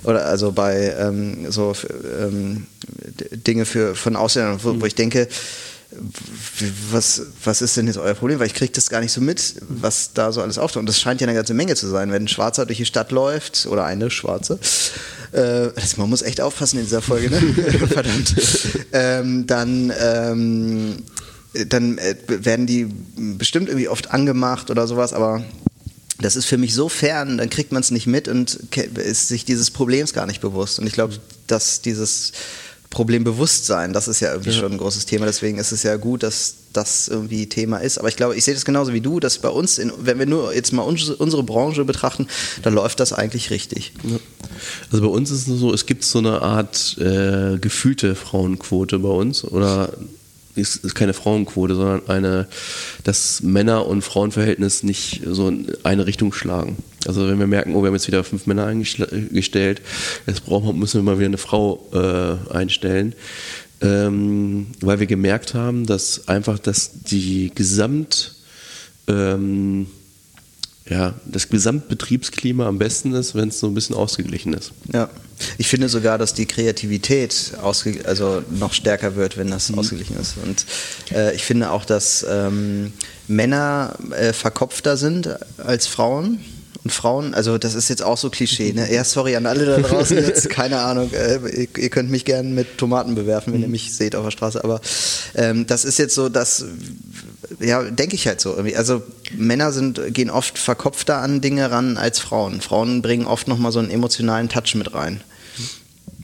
oder 0.04 0.24
also 0.26 0.52
bei 0.52 0.94
ähm, 0.98 1.50
so 1.50 1.74
ähm, 2.20 2.66
Dinge 3.46 3.66
für, 3.66 3.94
von 3.94 4.16
Ausländern, 4.16 4.60
wo, 4.62 4.80
wo 4.80 4.86
ich 4.86 4.94
denke, 4.94 5.28
was, 6.90 7.22
was 7.44 7.62
ist 7.62 7.76
denn 7.76 7.86
jetzt 7.86 7.98
euer 7.98 8.14
Problem? 8.14 8.40
Weil 8.40 8.48
ich 8.48 8.54
kriege 8.54 8.72
das 8.72 8.88
gar 8.88 9.00
nicht 9.00 9.12
so 9.12 9.20
mit, 9.20 9.56
was 9.68 10.12
da 10.12 10.32
so 10.32 10.42
alles 10.42 10.58
auftaucht. 10.58 10.80
Und 10.80 10.88
das 10.88 10.98
scheint 10.98 11.20
ja 11.20 11.26
eine 11.26 11.36
ganze 11.36 11.54
Menge 11.54 11.76
zu 11.76 11.86
sein. 11.86 12.10
Wenn 12.10 12.24
ein 12.24 12.28
Schwarzer 12.28 12.66
durch 12.66 12.78
die 12.78 12.84
Stadt 12.84 13.12
läuft, 13.12 13.66
oder 13.66 13.84
eine 13.84 14.10
Schwarze, 14.10 14.58
äh, 15.32 15.68
man 15.96 16.10
muss 16.10 16.22
echt 16.22 16.40
aufpassen 16.40 16.78
in 16.78 16.84
dieser 16.84 17.02
Folge, 17.02 17.30
ne? 17.30 17.40
Verdammt. 17.88 18.34
Ähm, 18.92 19.46
dann 19.46 19.92
ähm, 20.00 20.96
dann 21.68 21.98
äh, 21.98 22.16
werden 22.26 22.66
die 22.66 22.88
bestimmt 23.16 23.68
irgendwie 23.68 23.88
oft 23.88 24.10
angemacht 24.10 24.70
oder 24.70 24.86
sowas, 24.86 25.12
aber 25.12 25.44
das 26.18 26.36
ist 26.36 26.46
für 26.46 26.58
mich 26.58 26.74
so 26.74 26.88
fern, 26.88 27.38
dann 27.38 27.50
kriegt 27.50 27.72
man 27.72 27.82
es 27.82 27.90
nicht 27.90 28.06
mit 28.06 28.28
und 28.28 28.54
ist 28.96 29.28
sich 29.28 29.44
dieses 29.44 29.70
Problems 29.70 30.12
gar 30.12 30.26
nicht 30.26 30.40
bewusst. 30.40 30.78
Und 30.78 30.86
ich 30.86 30.92
glaube, 30.92 31.14
dass 31.46 31.80
dieses 31.82 32.32
Problembewusstsein, 32.94 33.92
das 33.92 34.06
ist 34.06 34.20
ja 34.20 34.30
irgendwie 34.30 34.50
ja. 34.50 34.60
schon 34.60 34.72
ein 34.72 34.78
großes 34.78 35.04
Thema. 35.06 35.26
Deswegen 35.26 35.58
ist 35.58 35.72
es 35.72 35.82
ja 35.82 35.96
gut, 35.96 36.22
dass 36.22 36.54
das 36.72 37.08
irgendwie 37.08 37.48
Thema 37.48 37.78
ist. 37.78 37.98
Aber 37.98 38.08
ich 38.08 38.16
glaube, 38.16 38.36
ich 38.36 38.44
sehe 38.44 38.54
das 38.54 38.64
genauso 38.64 38.92
wie 38.92 39.00
du, 39.00 39.18
dass 39.18 39.38
bei 39.38 39.48
uns, 39.48 39.78
in, 39.78 39.92
wenn 39.98 40.18
wir 40.18 40.26
nur 40.26 40.54
jetzt 40.54 40.72
mal 40.72 40.82
unsere 40.82 41.42
Branche 41.42 41.84
betrachten, 41.84 42.28
dann 42.62 42.72
läuft 42.72 43.00
das 43.00 43.12
eigentlich 43.12 43.50
richtig. 43.50 43.92
Ja. 44.04 44.16
Also 44.92 45.04
bei 45.04 45.10
uns 45.10 45.30
ist 45.32 45.48
es 45.48 45.58
so, 45.58 45.74
es 45.74 45.86
gibt 45.86 46.04
so 46.04 46.20
eine 46.20 46.42
Art 46.42 46.96
äh, 46.98 47.58
gefühlte 47.58 48.14
Frauenquote 48.14 49.00
bei 49.00 49.08
uns 49.08 49.44
oder 49.44 49.92
ist, 50.54 50.84
ist 50.84 50.94
keine 50.94 51.14
Frauenquote, 51.14 51.74
sondern 51.74 52.08
eine, 52.08 52.48
das 53.02 53.42
Männer- 53.42 53.86
und 53.86 54.02
Frauenverhältnis 54.02 54.82
nicht 54.82 55.22
so 55.26 55.48
in 55.48 55.72
eine 55.82 56.06
Richtung 56.06 56.32
schlagen. 56.32 56.76
Also 57.06 57.28
wenn 57.28 57.38
wir 57.38 57.46
merken, 57.46 57.74
oh, 57.74 57.82
wir 57.82 57.88
haben 57.88 57.94
jetzt 57.94 58.06
wieder 58.06 58.24
fünf 58.24 58.46
Männer 58.46 58.66
eingestellt, 58.66 59.82
jetzt 60.26 60.44
brauchen, 60.46 60.78
müssen 60.78 61.00
wir 61.00 61.02
mal 61.02 61.18
wieder 61.18 61.26
eine 61.26 61.38
Frau 61.38 61.86
äh, 61.92 62.54
einstellen, 62.54 63.14
ähm, 63.80 64.68
weil 64.80 65.00
wir 65.00 65.06
gemerkt 65.06 65.54
haben, 65.54 65.86
dass 65.86 66.28
einfach 66.28 66.58
dass 66.58 67.02
die 67.02 67.50
Gesamt 67.54 68.34
ähm, 69.08 69.86
ja, 70.88 71.14
das 71.24 71.48
Gesamtbetriebsklima 71.48 72.66
am 72.66 72.78
besten 72.78 73.14
ist, 73.14 73.34
wenn 73.34 73.48
es 73.48 73.58
so 73.58 73.68
ein 73.68 73.74
bisschen 73.74 73.96
ausgeglichen 73.96 74.52
ist. 74.52 74.72
Ja, 74.92 75.08
ich 75.56 75.68
finde 75.68 75.88
sogar, 75.88 76.18
dass 76.18 76.34
die 76.34 76.44
Kreativität 76.44 77.52
also 78.04 78.42
noch 78.50 78.74
stärker 78.74 79.16
wird, 79.16 79.38
wenn 79.38 79.50
das 79.50 79.70
mhm. 79.70 79.78
ausgeglichen 79.78 80.16
ist. 80.18 80.34
Und 80.44 80.66
äh, 81.10 81.34
ich 81.34 81.44
finde 81.44 81.70
auch, 81.70 81.86
dass 81.86 82.24
ähm, 82.28 82.92
Männer 83.28 83.96
äh, 84.10 84.34
verkopfter 84.34 84.98
sind 84.98 85.30
als 85.58 85.86
Frauen. 85.86 86.40
Und 86.82 86.90
Frauen, 86.90 87.32
also 87.32 87.56
das 87.56 87.74
ist 87.74 87.88
jetzt 87.88 88.02
auch 88.02 88.18
so 88.18 88.28
Klischee, 88.28 88.74
ne? 88.74 88.92
Ja, 88.92 89.04
sorry 89.04 89.36
an 89.36 89.46
alle 89.46 89.64
da 89.64 89.78
draußen, 89.78 90.18
jetzt 90.18 90.50
keine 90.50 90.80
Ahnung, 90.80 91.10
äh, 91.14 91.36
ihr, 91.62 91.68
ihr, 91.78 91.88
könnt 91.88 92.10
mich 92.10 92.26
gerne 92.26 92.50
mit 92.50 92.76
Tomaten 92.76 93.14
bewerfen, 93.14 93.54
wenn 93.54 93.62
ihr 93.62 93.68
mhm. 93.68 93.72
mich 93.72 93.94
seht 93.94 94.14
auf 94.14 94.24
der 94.24 94.30
Straße, 94.30 94.62
aber 94.62 94.82
ähm, 95.34 95.66
das 95.66 95.86
ist 95.86 95.98
jetzt 95.98 96.14
so, 96.14 96.28
dass 96.28 96.66
ja, 97.60 97.82
denke 97.82 98.14
ich 98.14 98.26
halt 98.26 98.40
so. 98.40 98.56
Also 98.76 99.02
Männer 99.36 99.72
sind, 99.72 100.00
gehen 100.14 100.30
oft 100.30 100.58
verkopfter 100.58 101.18
an 101.18 101.40
Dinge 101.40 101.70
ran 101.70 101.96
als 101.96 102.18
Frauen. 102.18 102.60
Frauen 102.60 103.02
bringen 103.02 103.26
oft 103.26 103.48
nochmal 103.48 103.72
so 103.72 103.78
einen 103.78 103.90
emotionalen 103.90 104.48
Touch 104.48 104.74
mit 104.74 104.94
rein. 104.94 105.22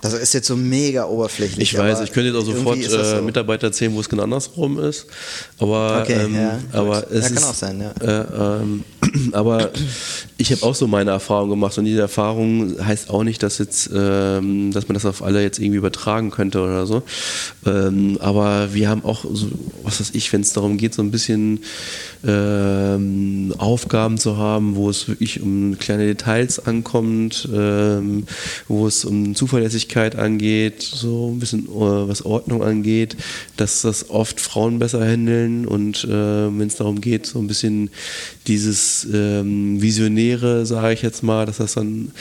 Das 0.00 0.14
ist 0.14 0.32
jetzt 0.32 0.46
so 0.46 0.56
mega 0.56 1.04
oberflächlich. 1.04 1.72
Ich 1.72 1.78
weiß, 1.78 2.00
ich 2.00 2.12
könnte 2.12 2.30
jetzt 2.30 2.38
auch 2.38 2.46
sofort 2.46 2.78
äh, 2.78 2.88
so. 2.88 3.22
Mitarbeiter 3.22 3.66
erzählen, 3.66 3.94
wo 3.94 4.00
es 4.00 4.08
genau 4.08 4.22
andersrum 4.22 4.78
ist. 4.78 5.06
Aber, 5.58 6.00
okay, 6.02 6.25
ähm, 6.25 6.34
ja, 6.34 6.58
aber 6.72 7.10
es 7.10 7.25
ja, 7.25 7.28
kann 7.28 7.37
ist, 7.37 7.44
auch 7.44 7.54
sein, 7.54 7.80
ja. 7.80 7.92
Äh, 8.00 8.60
ähm, 8.62 8.84
aber 9.32 9.70
ich 10.38 10.52
habe 10.52 10.62
auch 10.62 10.75
so 10.75 10.87
meine 10.87 11.10
Erfahrung 11.10 11.50
gemacht 11.50 11.76
und 11.76 11.84
diese 11.84 12.00
Erfahrung 12.00 12.76
heißt 12.82 13.10
auch 13.10 13.25
nicht, 13.25 13.42
dass 13.42 13.58
jetzt, 13.58 13.90
ähm, 13.94 14.72
dass 14.72 14.88
man 14.88 14.94
das 14.94 15.04
auf 15.04 15.22
alle 15.22 15.42
jetzt 15.42 15.58
irgendwie 15.58 15.78
übertragen 15.78 16.30
könnte 16.30 16.60
oder 16.62 16.87
so. 16.87 17.02
Ähm, 17.66 18.16
aber 18.20 18.72
wir 18.72 18.88
haben 18.88 19.04
auch, 19.04 19.25
so, 19.30 19.49
was 19.82 20.00
weiß 20.00 20.10
ich, 20.14 20.32
wenn 20.32 20.40
es 20.40 20.54
darum 20.54 20.78
geht, 20.78 20.94
so 20.94 21.02
ein 21.02 21.10
bisschen 21.10 21.62
ähm, 23.00 23.54
Aufgaben 23.59 24.19
zu 24.19 24.37
haben, 24.37 24.76
wo 24.76 24.90
es 24.90 25.09
wirklich 25.09 25.40
um 25.40 25.78
kleine 25.78 26.07
Details 26.07 26.64
ankommt, 26.66 27.49
ähm, 27.52 28.25
wo 28.69 28.87
es 28.87 29.04
um 29.04 29.35
Zuverlässigkeit 29.35 30.16
angeht, 30.16 30.83
so 30.83 31.30
ein 31.33 31.38
bisschen 31.38 31.69
uh, 31.69 32.09
was 32.09 32.25
Ordnung 32.25 32.62
angeht, 32.62 33.16
dass 33.57 33.83
das 33.83 34.11
oft 34.11 34.40
Frauen 34.40 34.78
besser 34.78 35.04
handeln 35.04 35.66
und 35.66 36.04
äh, 36.04 36.09
wenn 36.09 36.66
es 36.66 36.76
darum 36.76 37.00
geht, 37.00 37.26
so 37.26 37.38
ein 37.38 37.47
bisschen 37.47 37.90
dieses 38.47 39.07
ähm, 39.12 39.80
Visionäre, 39.80 40.66
sage 40.66 40.95
ich 40.95 41.02
jetzt 41.02 41.23
mal, 41.23 41.47
dass 41.47 41.59
das 41.59 41.75
dann 41.75 42.12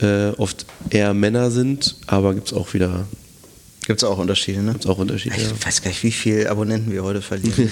äh, 0.00 0.30
oft 0.36 0.66
eher 0.90 1.14
Männer 1.14 1.50
sind, 1.50 1.96
aber 2.06 2.34
gibt 2.34 2.48
es 2.48 2.52
auch 2.52 2.74
wieder 2.74 3.06
Gibt 3.88 4.02
es 4.02 4.04
auch 4.06 4.18
Unterschiede, 4.18 4.62
ne? 4.62 4.72
Gibt 4.72 4.84
es 4.84 4.90
auch 4.90 4.98
Unterschiede. 4.98 5.34
Ich 5.34 5.44
ja. 5.44 5.64
weiß 5.64 5.80
gar 5.80 5.88
nicht, 5.88 6.02
wie 6.02 6.12
viele 6.12 6.50
Abonnenten 6.50 6.92
wir 6.92 7.04
heute 7.04 7.22
verlieren 7.22 7.70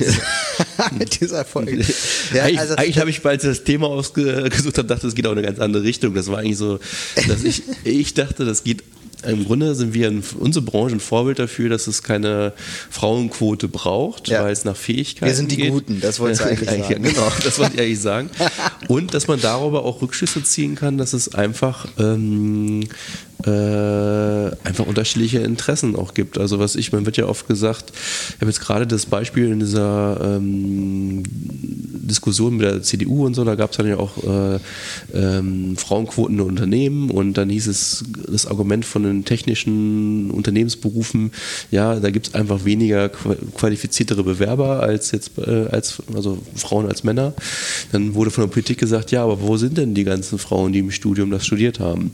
mit 0.99 1.21
dieser 1.21 1.45
Folge. 1.45 1.85
Ja, 2.33 2.45
eigentlich, 2.45 2.59
also, 2.59 2.75
eigentlich 2.77 2.99
habe 2.99 3.11
ich, 3.11 3.23
als 3.27 3.45
ich 3.45 3.51
das 3.51 3.65
Thema 3.65 3.89
ausgesucht 3.89 4.79
habe, 4.79 4.89
dachte, 4.89 5.09
es 5.09 5.15
geht 5.15 5.27
auch 5.27 5.33
in 5.33 5.39
eine 5.39 5.47
ganz 5.47 5.59
andere 5.59 5.83
Richtung. 5.83 6.15
Das 6.15 6.29
war 6.29 6.39
eigentlich 6.39 6.57
so, 6.57 6.81
dass 7.29 7.45
ich, 7.45 7.65
ich 7.85 8.15
dachte, 8.15 8.47
das 8.47 8.65
geht 8.65 8.83
im 9.27 9.45
Grunde 9.45 9.75
sind 9.75 9.93
wir 9.93 10.09
in 10.09 10.23
unsere 10.39 10.65
Branche 10.65 10.97
ein 10.97 11.01
Vorbild 11.01 11.39
dafür, 11.39 11.69
dass 11.69 11.87
es 11.87 12.03
keine 12.03 12.53
Frauenquote 12.91 13.67
braucht, 13.67 14.29
ja. 14.29 14.45
weil 14.45 14.53
es 14.53 14.65
nach 14.65 14.77
Fähigkeiten 14.77 15.27
Wir 15.27 15.35
sind 15.35 15.51
die 15.51 15.57
geht. 15.57 15.71
Guten, 15.71 16.01
das 16.01 16.21
wollte 16.21 16.43
ich 16.43 16.47
eigentlich, 16.69 16.87
sagen. 16.89 17.03
genau, 17.03 17.33
das 17.43 17.59
wollte 17.59 17.75
ich 17.75 17.81
eigentlich 17.81 18.01
sagen. 18.01 18.31
Und 18.89 19.15
dass 19.15 19.27
man 19.27 19.41
darüber 19.41 19.85
auch 19.85 20.03
Rückschlüsse 20.03 20.43
ziehen 20.45 20.77
kann, 20.77 20.99
dass 20.99 21.13
es 21.13 21.35
einfach 21.35 21.87
ähm, 21.99 22.83
äh, 22.83 23.36
einfach 23.45 24.87
unterschiedliche 24.87 25.39
Interessen 25.39 25.95
auch 25.95 26.15
gibt. 26.15 26.39
Also 26.39 26.59
was 26.59 26.75
ich, 26.75 26.93
man 26.93 27.07
wird 27.07 27.17
ja 27.17 27.27
oft 27.27 27.47
gesagt, 27.47 27.93
ich 28.31 28.37
habe 28.37 28.47
jetzt 28.47 28.61
gerade 28.61 28.87
das 28.87 29.07
Beispiel 29.07 29.53
in 29.53 29.61
dieser 29.61 30.37
ähm, 30.37 31.23
Diskussionen 32.07 32.57
mit 32.57 32.67
der 32.67 32.83
CDU 32.83 33.27
und 33.27 33.35
so, 33.35 33.45
da 33.45 33.55
gab 33.55 33.71
es 33.71 33.77
dann 33.77 33.87
ja 33.87 33.99
auch 33.99 34.17
äh, 34.25 34.59
ähm, 35.15 35.77
Frauenquoten 35.77 36.39
in 36.39 36.41
Unternehmen 36.41 37.11
und 37.11 37.35
dann 37.35 37.51
hieß 37.51 37.67
es 37.67 38.05
das 38.29 38.47
Argument 38.47 38.85
von 38.85 39.03
den 39.03 39.25
technischen 39.25 40.31
Unternehmensberufen, 40.31 41.33
ja, 41.71 41.99
da 42.01 42.11
gibt 42.11 42.29
es 42.29 42.35
einfach 42.35 42.65
weniger 42.65 43.09
qualifiziertere 43.09 44.23
Bewerber 44.23 44.81
als 44.81 45.11
jetzt 45.13 45.39
äh, 45.39 45.67
als 45.71 46.03
also 46.15 46.39
Frauen 46.55 46.87
als 46.87 47.05
Männer. 47.05 47.35
Dann 47.93 48.15
wurde 48.15 48.31
von 48.31 48.45
der 48.45 48.51
Politik 48.51 48.79
gesagt, 48.79 49.11
ja, 49.11 49.23
aber 49.23 49.41
wo 49.43 49.57
sind 49.57 49.79
denn 49.79 49.95
die 49.95 50.05
ganzen 50.05 50.39
Frauen, 50.39 50.73
die 50.73 50.81
im 50.81 50.91
Studium 50.91 51.31
das 51.31 51.45
studiert 51.45 51.81
haben? 51.81 52.13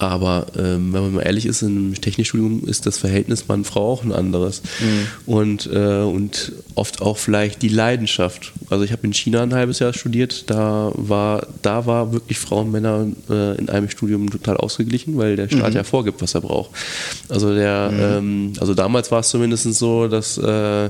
Aber 0.00 0.46
ähm, 0.56 0.94
wenn 0.94 1.02
man 1.02 1.14
mal 1.16 1.22
ehrlich 1.22 1.44
ist, 1.44 1.60
im 1.60 1.94
Technikstudium 1.94 2.66
ist 2.66 2.86
das 2.86 2.96
Verhältnis 2.96 3.48
Mann-Frau 3.48 3.92
auch 3.92 4.02
ein 4.02 4.12
anderes. 4.12 4.62
Mhm. 4.80 5.06
Und, 5.26 5.66
äh, 5.70 6.00
und 6.00 6.52
oft 6.74 7.02
auch 7.02 7.18
vielleicht 7.18 7.60
die 7.60 7.68
Leidenschaft. 7.68 8.52
Also 8.70 8.82
ich 8.82 8.92
habe 8.92 9.06
in 9.06 9.12
China 9.12 9.42
ein 9.42 9.52
halbes 9.52 9.78
Jahr 9.78 9.92
studiert, 9.92 10.48
da 10.48 10.90
war, 10.94 11.46
da 11.60 11.84
war 11.84 12.14
wirklich 12.14 12.38
Frauen 12.38 12.60
und 12.66 12.72
Männer 12.72 13.06
äh, 13.28 13.58
in 13.58 13.68
einem 13.68 13.90
Studium 13.90 14.30
total 14.30 14.56
ausgeglichen, 14.56 15.18
weil 15.18 15.36
der 15.36 15.48
Staat 15.48 15.70
mhm. 15.70 15.76
ja 15.76 15.84
vorgibt, 15.84 16.22
was 16.22 16.34
er 16.34 16.40
braucht. 16.40 16.70
Also 17.28 17.54
der, 17.54 17.90
mhm. 17.90 18.00
ähm, 18.00 18.52
also 18.58 18.74
damals 18.74 19.10
war 19.10 19.20
es 19.20 19.28
zumindest 19.28 19.64
so, 19.74 20.08
dass 20.08 20.38
äh, 20.38 20.88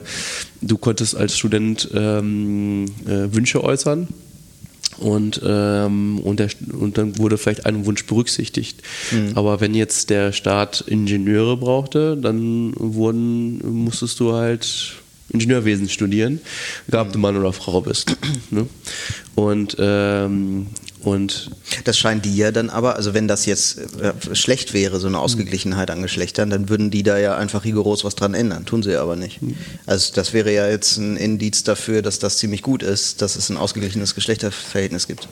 du 0.61 0.79
konntest 0.79 1.17
als 1.17 1.37
Student 1.37 1.88
ähm, 1.95 2.87
äh, 3.07 3.35
Wünsche 3.35 3.64
äußern 3.64 4.09
und, 5.00 5.40
ähm, 5.45 6.19
und, 6.21 6.40
der, 6.40 6.50
und 6.73 6.99
dann 6.99 7.19
wurde 7.19 7.38
vielleicht 7.38 7.66
ein 7.66 7.87
Wunsch 7.87 8.04
berücksichtigt. 8.07 8.83
Mhm. 9.11 9.33
Aber 9.35 9.61
wenn 9.61 9.75
jetzt 9.75 10.11
der 10.11 10.33
Staat 10.33 10.83
Ingenieure 10.87 11.57
brauchte, 11.57 12.16
dann 12.16 12.73
wurden, 12.76 13.85
musstest 13.85 14.21
du 14.21 14.35
halt 14.35 14.95
Ingenieurwesen 15.30 15.88
studieren, 15.88 16.40
egal 16.88 17.07
ob 17.07 17.12
du 17.12 17.19
Mann 17.19 17.37
oder 17.37 17.52
Frau 17.52 17.80
bist. 17.80 18.16
ne? 18.50 18.66
Und 19.35 19.76
ähm, 19.78 20.66
und 21.02 21.50
das 21.85 21.99
scheint 21.99 22.25
die 22.25 22.37
ja 22.37 22.50
dann 22.50 22.69
aber, 22.69 22.97
also 22.97 23.14
wenn 23.14 23.26
das 23.26 23.47
jetzt 23.47 23.78
äh, 24.00 24.12
schlecht 24.35 24.75
wäre, 24.75 25.00
so 25.00 25.07
eine 25.07 25.19
Ausgeglichenheit 25.19 25.90
an 25.90 26.02
Geschlechtern, 26.02 26.50
dann 26.50 26.69
würden 26.69 26.90
die 26.90 27.02
da 27.02 27.19
ja 27.19 27.37
einfach 27.37 27.64
rigoros 27.64 28.04
was 28.04 28.14
dran 28.14 28.35
ändern. 28.35 28.66
Tun 28.66 28.83
sie 28.83 28.97
aber 28.97 29.16
nicht. 29.16 29.40
Also 29.87 30.12
das 30.14 30.33
wäre 30.33 30.52
ja 30.52 30.69
jetzt 30.69 30.99
ein 30.99 31.16
Indiz 31.16 31.64
dafür, 31.64 32.02
dass 32.02 32.19
das 32.19 32.38
ziemlich 32.38 32.62
gut 32.62 32.83
ist, 32.83 33.23
dass 33.23 33.37
es 33.37 33.49
ein 33.49 33.57
ausgeglichenes 33.57 34.14
Geschlechterverhältnis 34.14 35.07
gibt. 35.07 35.28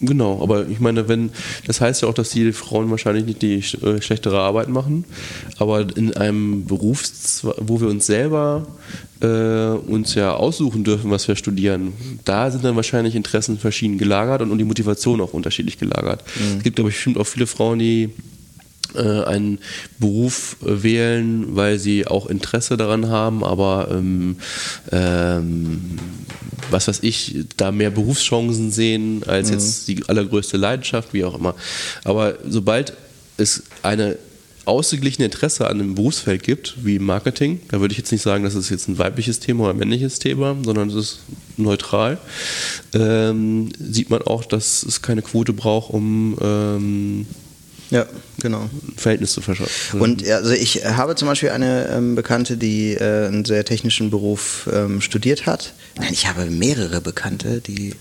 Genau, 0.00 0.40
aber 0.42 0.68
ich 0.68 0.78
meine, 0.78 1.08
wenn 1.08 1.30
das 1.66 1.80
heißt 1.80 2.02
ja 2.02 2.08
auch, 2.08 2.14
dass 2.14 2.30
die 2.30 2.52
Frauen 2.52 2.88
wahrscheinlich 2.90 3.24
nicht 3.24 3.42
die 3.42 3.56
äh, 3.56 4.00
schlechtere 4.00 4.38
Arbeit 4.38 4.68
machen, 4.68 5.04
aber 5.58 5.86
in 5.96 6.16
einem 6.16 6.66
Beruf, 6.66 7.02
wo 7.56 7.80
wir 7.80 7.88
uns 7.88 8.06
selber 8.06 8.66
äh, 9.20 9.26
uns 9.26 10.14
ja 10.14 10.32
aussuchen 10.32 10.84
dürfen, 10.84 11.10
was 11.10 11.26
wir 11.28 11.36
studieren, 11.36 11.92
da 12.24 12.50
sind 12.50 12.64
dann 12.64 12.76
wahrscheinlich 12.76 13.14
Interessen 13.14 13.58
verschieden 13.58 13.98
gelagert 13.98 14.42
und, 14.42 14.50
und 14.50 14.58
die 14.58 14.64
Motivation 14.64 15.20
auch 15.20 15.32
unterschiedlich 15.32 15.78
gelagert. 15.78 16.22
Mhm. 16.36 16.58
Es 16.58 16.62
gibt, 16.64 16.76
glaube 16.76 16.90
ich, 16.90 16.96
bestimmt 16.96 17.18
auch 17.18 17.26
viele 17.26 17.46
Frauen, 17.46 17.78
die 17.78 18.10
äh, 18.94 19.24
einen 19.24 19.58
Beruf 19.98 20.56
äh, 20.62 20.82
wählen, 20.82 21.56
weil 21.56 21.78
sie 21.78 22.06
auch 22.06 22.26
Interesse 22.26 22.76
daran 22.76 23.08
haben, 23.08 23.44
aber 23.44 23.88
ähm, 23.90 24.36
ähm, 24.90 25.98
was 26.70 26.88
weiß 26.88 27.00
ich, 27.02 27.44
da 27.56 27.72
mehr 27.72 27.90
Berufschancen 27.90 28.70
sehen 28.70 29.22
als 29.26 29.48
mhm. 29.48 29.54
jetzt 29.54 29.88
die 29.88 30.08
allergrößte 30.08 30.56
Leidenschaft, 30.56 31.12
wie 31.12 31.24
auch 31.24 31.38
immer. 31.38 31.54
Aber 32.04 32.34
sobald 32.46 32.94
es 33.36 33.64
eine 33.82 34.16
ausgeglichene 34.68 35.26
Interesse 35.26 35.66
an 35.66 35.80
einem 35.80 35.94
Berufsfeld 35.94 36.42
gibt, 36.42 36.76
wie 36.84 36.98
Marketing, 36.98 37.60
da 37.70 37.80
würde 37.80 37.92
ich 37.92 37.98
jetzt 37.98 38.12
nicht 38.12 38.22
sagen, 38.22 38.44
das 38.44 38.54
ist 38.54 38.70
jetzt 38.70 38.88
ein 38.88 38.98
weibliches 38.98 39.40
Thema 39.40 39.64
oder 39.64 39.72
ein 39.72 39.78
männliches 39.78 40.18
Thema, 40.18 40.56
sondern 40.62 40.88
es 40.90 40.94
ist 40.94 41.18
neutral, 41.56 42.18
ähm, 42.94 43.70
sieht 43.78 44.10
man 44.10 44.22
auch, 44.22 44.44
dass 44.44 44.82
es 44.82 45.02
keine 45.02 45.22
Quote 45.22 45.52
braucht, 45.52 45.92
um 45.92 46.36
ähm, 46.40 47.26
ja, 47.90 48.06
genau. 48.40 48.68
Verhältnis 48.96 49.32
zu 49.32 49.40
verschaffen. 49.40 50.00
Und 50.00 50.28
also 50.28 50.50
ich 50.50 50.84
habe 50.84 51.14
zum 51.14 51.26
Beispiel 51.26 51.48
eine 51.50 51.88
ähm, 51.88 52.14
Bekannte, 52.14 52.58
die 52.58 52.92
äh, 52.92 53.26
einen 53.26 53.46
sehr 53.46 53.64
technischen 53.64 54.10
Beruf 54.10 54.68
ähm, 54.72 55.00
studiert 55.00 55.46
hat. 55.46 55.72
Nein, 55.96 56.12
ich 56.12 56.28
habe 56.28 56.46
mehrere 56.50 57.00
Bekannte, 57.00 57.60
die 57.60 57.94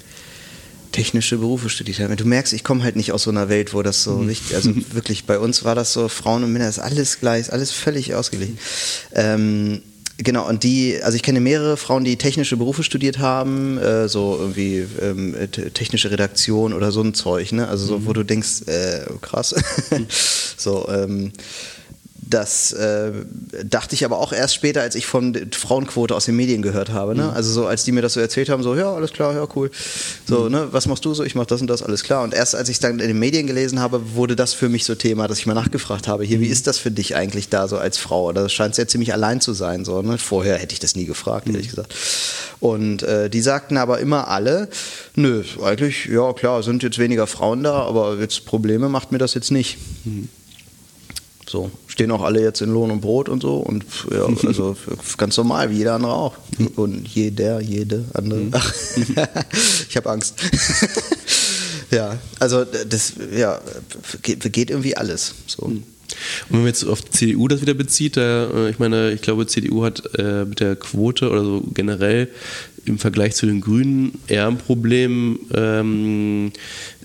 technische 0.91 1.37
Berufe 1.37 1.69
studiert 1.69 1.99
haben. 1.99 2.15
Du 2.15 2.25
merkst, 2.25 2.53
ich 2.53 2.63
komme 2.63 2.83
halt 2.83 2.95
nicht 2.95 3.11
aus 3.11 3.23
so 3.23 3.29
einer 3.29 3.49
Welt, 3.49 3.73
wo 3.73 3.83
das 3.83 4.03
so 4.03 4.17
mhm. 4.17 4.29
wichtig, 4.29 4.55
also 4.55 4.71
wirklich 4.91 5.25
bei 5.25 5.39
uns 5.39 5.63
war 5.63 5.75
das 5.75 5.93
so, 5.93 6.07
Frauen 6.07 6.43
und 6.43 6.53
Männer 6.53 6.69
ist 6.69 6.79
alles 6.79 7.19
gleich, 7.19 7.51
alles 7.51 7.71
völlig 7.71 8.15
ausgeglichen. 8.15 8.57
Ähm, 9.13 9.81
Genau, 10.19 10.47
und 10.47 10.63
die, 10.63 10.99
also 11.03 11.15
ich 11.15 11.21
kenne 11.21 11.39
mehrere 11.39 11.77
Frauen, 11.77 12.03
die 12.03 12.17
technische 12.17 12.57
Berufe 12.57 12.81
studiert 12.81 13.19
haben, 13.19 13.77
äh, 13.77 14.09
so 14.09 14.35
irgendwie 14.39 14.83
ähm, 14.99 15.35
technische 15.75 16.09
Redaktion 16.09 16.73
oder 16.73 16.91
so 16.91 17.03
ein 17.03 17.13
Zeug, 17.13 17.51
ne? 17.51 17.67
Also 17.67 17.85
so, 17.85 17.99
mhm. 17.99 18.05
wo 18.07 18.13
du 18.13 18.23
denkst, 18.23 18.63
äh, 18.65 19.05
krass. 19.21 19.53
so, 20.57 20.89
ähm, 20.89 21.33
das 22.29 22.73
äh, 22.73 23.11
dachte 23.63 23.95
ich 23.95 24.03
aber 24.03 24.19
auch 24.19 24.33
erst 24.33 24.55
später, 24.55 24.81
als 24.81 24.95
ich 24.95 25.05
von 25.05 25.33
Frauenquote 25.51 26.13
aus 26.15 26.25
den 26.25 26.35
Medien 26.35 26.61
gehört 26.61 26.89
habe. 26.89 27.15
Ne? 27.15 27.23
Mhm. 27.23 27.29
Also 27.29 27.51
so, 27.51 27.67
als 27.67 27.83
die 27.83 27.91
mir 27.91 28.01
das 28.01 28.13
so 28.13 28.19
erzählt 28.19 28.49
haben, 28.49 28.63
so, 28.63 28.75
ja, 28.75 28.93
alles 28.93 29.13
klar, 29.13 29.33
ja, 29.33 29.47
cool. 29.55 29.71
So, 30.27 30.41
mhm. 30.41 30.51
ne, 30.51 30.67
was 30.71 30.87
machst 30.87 31.05
du 31.05 31.13
so? 31.13 31.23
Ich 31.23 31.35
mach 31.35 31.45
das 31.45 31.61
und 31.61 31.67
das, 31.67 31.81
alles 31.81 32.03
klar. 32.03 32.23
Und 32.23 32.33
erst 32.33 32.55
als 32.55 32.69
ich 32.69 32.79
dann 32.79 32.99
in 32.99 33.07
den 33.07 33.19
Medien 33.19 33.47
gelesen 33.47 33.79
habe, 33.79 34.15
wurde 34.15 34.35
das 34.35 34.53
für 34.53 34.67
mich 34.67 34.83
so 34.83 34.95
Thema, 34.95 35.27
dass 35.27 35.39
ich 35.39 35.45
mal 35.45 35.53
nachgefragt 35.53 36.07
habe, 36.07 36.23
hier, 36.23 36.41
wie 36.41 36.47
mhm. 36.47 36.51
ist 36.51 36.67
das 36.67 36.77
für 36.77 36.91
dich 36.91 37.15
eigentlich 37.15 37.49
da 37.49 37.67
so 37.67 37.77
als 37.77 37.97
Frau? 37.97 38.33
Das 38.33 38.51
scheint 38.51 38.75
sehr 38.75 38.87
ziemlich 38.87 39.13
allein 39.13 39.39
zu 39.39 39.53
sein. 39.53 39.85
So, 39.85 40.01
ne? 40.01 40.17
Vorher 40.17 40.57
hätte 40.57 40.73
ich 40.73 40.79
das 40.79 40.95
nie 40.95 41.05
gefragt, 41.05 41.47
ehrlich 41.47 41.67
mhm. 41.67 41.69
gesagt. 41.69 41.95
Und 42.59 43.03
äh, 43.03 43.29
die 43.29 43.41
sagten 43.41 43.77
aber 43.77 43.99
immer 43.99 44.27
alle, 44.27 44.67
nö, 45.15 45.43
eigentlich, 45.63 46.05
ja 46.05 46.33
klar, 46.33 46.63
sind 46.63 46.83
jetzt 46.83 46.97
weniger 46.97 47.27
Frauen 47.27 47.63
da, 47.63 47.83
aber 47.83 48.17
jetzt 48.19 48.45
Probleme 48.45 48.89
macht 48.89 49.11
mir 49.11 49.19
das 49.19 49.33
jetzt 49.33 49.51
nicht. 49.51 49.77
Mhm. 50.03 50.29
So, 51.49 51.71
stehen 51.87 52.11
auch 52.11 52.21
alle 52.21 52.41
jetzt 52.41 52.61
in 52.61 52.69
Lohn 52.69 52.91
und 52.91 52.99
Brot 52.99 53.29
und 53.29 53.41
so 53.41 53.57
und 53.57 53.85
ja, 54.11 54.27
also 54.47 54.75
ganz 55.17 55.37
normal, 55.37 55.71
wie 55.71 55.77
jeder 55.77 55.95
andere 55.95 56.13
auch. 56.13 56.37
Und 56.75 57.07
jeder, 57.07 57.61
jede 57.61 58.05
andere. 58.13 58.39
Mhm. 58.39 58.51
Ach, 58.51 58.73
ich 59.89 59.95
habe 59.95 60.09
Angst. 60.09 60.35
ja, 61.91 62.17
also 62.39 62.65
das 62.65 63.13
ja, 63.33 63.59
geht 64.21 64.69
irgendwie 64.69 64.97
alles. 64.97 65.35
So. 65.47 65.67
Mhm. 65.67 65.83
Und 66.49 66.49
wenn 66.49 66.59
man 66.59 66.67
jetzt 66.67 66.83
auf 66.83 67.03
CDU 67.09 67.47
das 67.47 67.61
wieder 67.61 67.73
bezieht, 67.73 68.17
da, 68.17 68.49
äh, 68.49 68.69
ich 68.69 68.79
meine, 68.79 69.11
ich 69.11 69.21
glaube, 69.21 69.47
CDU 69.47 69.83
hat 69.83 70.03
äh, 70.17 70.45
mit 70.45 70.59
der 70.59 70.75
Quote 70.75 71.29
oder 71.29 71.43
so 71.43 71.63
generell 71.73 72.29
im 72.87 72.99
Vergleich 72.99 73.35
zu 73.35 73.45
den 73.45 73.61
Grünen 73.61 74.13
eher 74.27 74.47
ein 74.47 74.57
Problem, 74.57 75.39
ähm, 75.53 76.51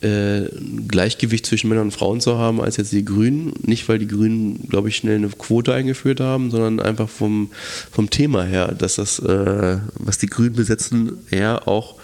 äh, 0.01 0.43
Gleichgewicht 0.89 1.47
zwischen 1.47 1.69
Männern 1.69 1.87
und 1.87 1.91
Frauen 1.93 2.21
zu 2.21 2.39
haben, 2.39 2.61
als 2.61 2.77
jetzt 2.77 2.93
die 2.93 3.05
Grünen. 3.05 3.53
Nicht, 3.63 3.89
weil 3.89 3.99
die 3.99 4.09
Grünen, 4.09 4.69
glaube 4.69 4.89
ich, 4.89 4.97
schnell 4.97 5.17
eine 5.17 5.29
Quote 5.29 5.75
eingeführt 5.75 6.21
haben, 6.21 6.51
sondern 6.51 6.81
einfach 6.81 7.09
vom, 7.09 7.51
vom 7.91 8.11
Thema 8.11 8.45
her, 8.45 8.75
dass 8.77 8.97
das, 8.97 9.19
äh, 9.19 9.79
was 9.95 10.19
die 10.19 10.27
Grünen 10.27 10.55
besetzen, 10.55 11.19
eher 11.31 11.69
auch 11.69 11.97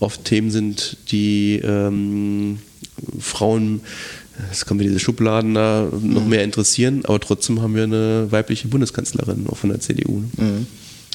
oft 0.00 0.24
Themen 0.24 0.50
sind, 0.50 0.96
die 1.10 1.60
ähm, 1.62 2.58
Frauen 3.18 3.80
es 4.50 4.64
kommen 4.64 4.80
wir 4.80 4.88
diese 4.88 4.98
Schubladen 4.98 5.54
da 5.54 5.88
noch 5.92 6.24
mhm. 6.24 6.28
mehr 6.28 6.44
interessieren, 6.44 7.04
aber 7.04 7.20
trotzdem 7.20 7.60
haben 7.60 7.74
wir 7.74 7.84
eine 7.84 8.28
weibliche 8.30 8.68
Bundeskanzlerin 8.68 9.46
auch 9.48 9.56
von 9.56 9.70
der 9.70 9.80
CDU. 9.80 10.22
Mhm. 10.36 10.66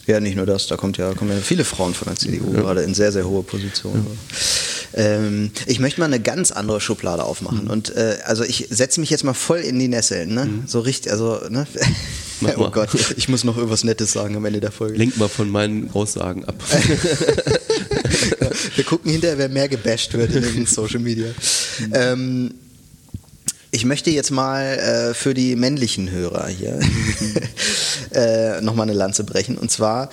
Ja, 0.07 0.19
nicht 0.21 0.37
nur 0.37 0.45
das, 0.45 0.67
da 0.67 0.77
kommt 0.77 0.97
ja, 0.97 1.13
kommen 1.13 1.31
ja 1.31 1.37
viele 1.37 1.65
Frauen 1.65 1.93
von 1.93 2.07
der 2.07 2.15
CDU, 2.15 2.53
ja. 2.53 2.61
gerade 2.61 2.81
in 2.81 2.93
sehr, 2.93 3.11
sehr 3.11 3.27
hohe 3.27 3.43
Positionen. 3.43 4.07
Ja. 4.07 4.13
Ähm, 4.93 5.51
ich 5.65 5.79
möchte 5.79 5.99
mal 5.99 6.05
eine 6.05 6.21
ganz 6.21 6.51
andere 6.51 6.79
Schublade 6.79 7.23
aufmachen. 7.23 7.65
Mhm. 7.65 7.69
Und 7.69 7.95
äh, 7.95 8.17
also 8.23 8.43
ich 8.43 8.67
setze 8.69 9.01
mich 9.01 9.09
jetzt 9.09 9.25
mal 9.25 9.33
voll 9.33 9.59
in 9.59 9.77
die 9.77 9.89
Nesseln, 9.89 10.33
ne? 10.33 10.45
Mhm. 10.45 10.63
So 10.65 10.79
richtig, 10.79 11.11
also, 11.11 11.41
ne? 11.49 11.67
oh 12.57 12.69
Gott, 12.69 12.89
ich 13.17 13.27
muss 13.27 13.43
noch 13.43 13.57
irgendwas 13.57 13.83
Nettes 13.83 14.13
sagen 14.13 14.37
am 14.37 14.45
Ende 14.45 14.61
der 14.61 14.71
Folge. 14.71 14.97
Lenk 14.97 15.17
mal 15.17 15.27
von 15.27 15.49
meinen 15.49 15.91
Aussagen 15.91 16.45
ab. 16.45 16.55
Wir 18.75 18.83
gucken 18.85 19.11
hinterher, 19.11 19.37
wer 19.37 19.49
mehr 19.49 19.67
gebasht 19.67 20.13
wird 20.13 20.33
in 20.33 20.41
den 20.41 20.65
Social 20.65 20.99
Media. 20.99 21.27
Mhm. 21.79 21.91
Ähm, 21.93 22.53
ich 23.71 23.85
möchte 23.85 24.09
jetzt 24.09 24.31
mal 24.31 24.63
äh, 24.63 25.13
für 25.13 25.33
die 25.33 25.55
männlichen 25.55 26.09
Hörer 26.09 26.47
hier 26.47 26.79
äh, 28.11 28.61
nochmal 28.61 28.83
eine 28.89 28.97
Lanze 28.97 29.23
brechen. 29.23 29.57
Und 29.57 29.71
zwar, 29.71 30.09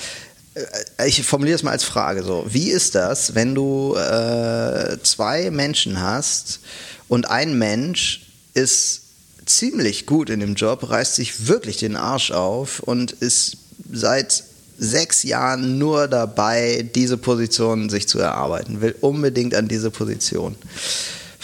äh, 0.54 1.08
ich 1.08 1.22
formuliere 1.24 1.56
es 1.56 1.62
mal 1.62 1.70
als 1.70 1.84
Frage 1.84 2.22
so, 2.24 2.44
wie 2.48 2.70
ist 2.70 2.94
das, 2.94 3.34
wenn 3.34 3.54
du 3.54 3.94
äh, 3.94 4.98
zwei 5.02 5.50
Menschen 5.50 6.00
hast 6.00 6.60
und 7.08 7.28
ein 7.30 7.56
Mensch 7.58 8.26
ist 8.54 9.02
ziemlich 9.46 10.06
gut 10.06 10.30
in 10.30 10.40
dem 10.40 10.54
Job, 10.54 10.88
reißt 10.88 11.14
sich 11.14 11.46
wirklich 11.48 11.76
den 11.76 11.96
Arsch 11.96 12.30
auf 12.30 12.80
und 12.80 13.12
ist 13.12 13.58
seit 13.92 14.44
sechs 14.78 15.22
Jahren 15.22 15.78
nur 15.78 16.08
dabei, 16.08 16.88
diese 16.94 17.16
Position 17.16 17.88
sich 17.90 18.08
zu 18.08 18.18
erarbeiten, 18.18 18.80
will 18.80 18.94
unbedingt 19.00 19.54
an 19.54 19.68
diese 19.68 19.90
Position. 19.90 20.56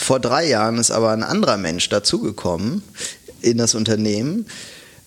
Vor 0.01 0.19
drei 0.19 0.49
Jahren 0.49 0.79
ist 0.79 0.91
aber 0.91 1.11
ein 1.11 1.23
anderer 1.23 1.59
Mensch 1.59 1.91
dazugekommen 1.91 2.83
in 3.43 3.59
das 3.59 3.75
Unternehmen, 3.75 4.47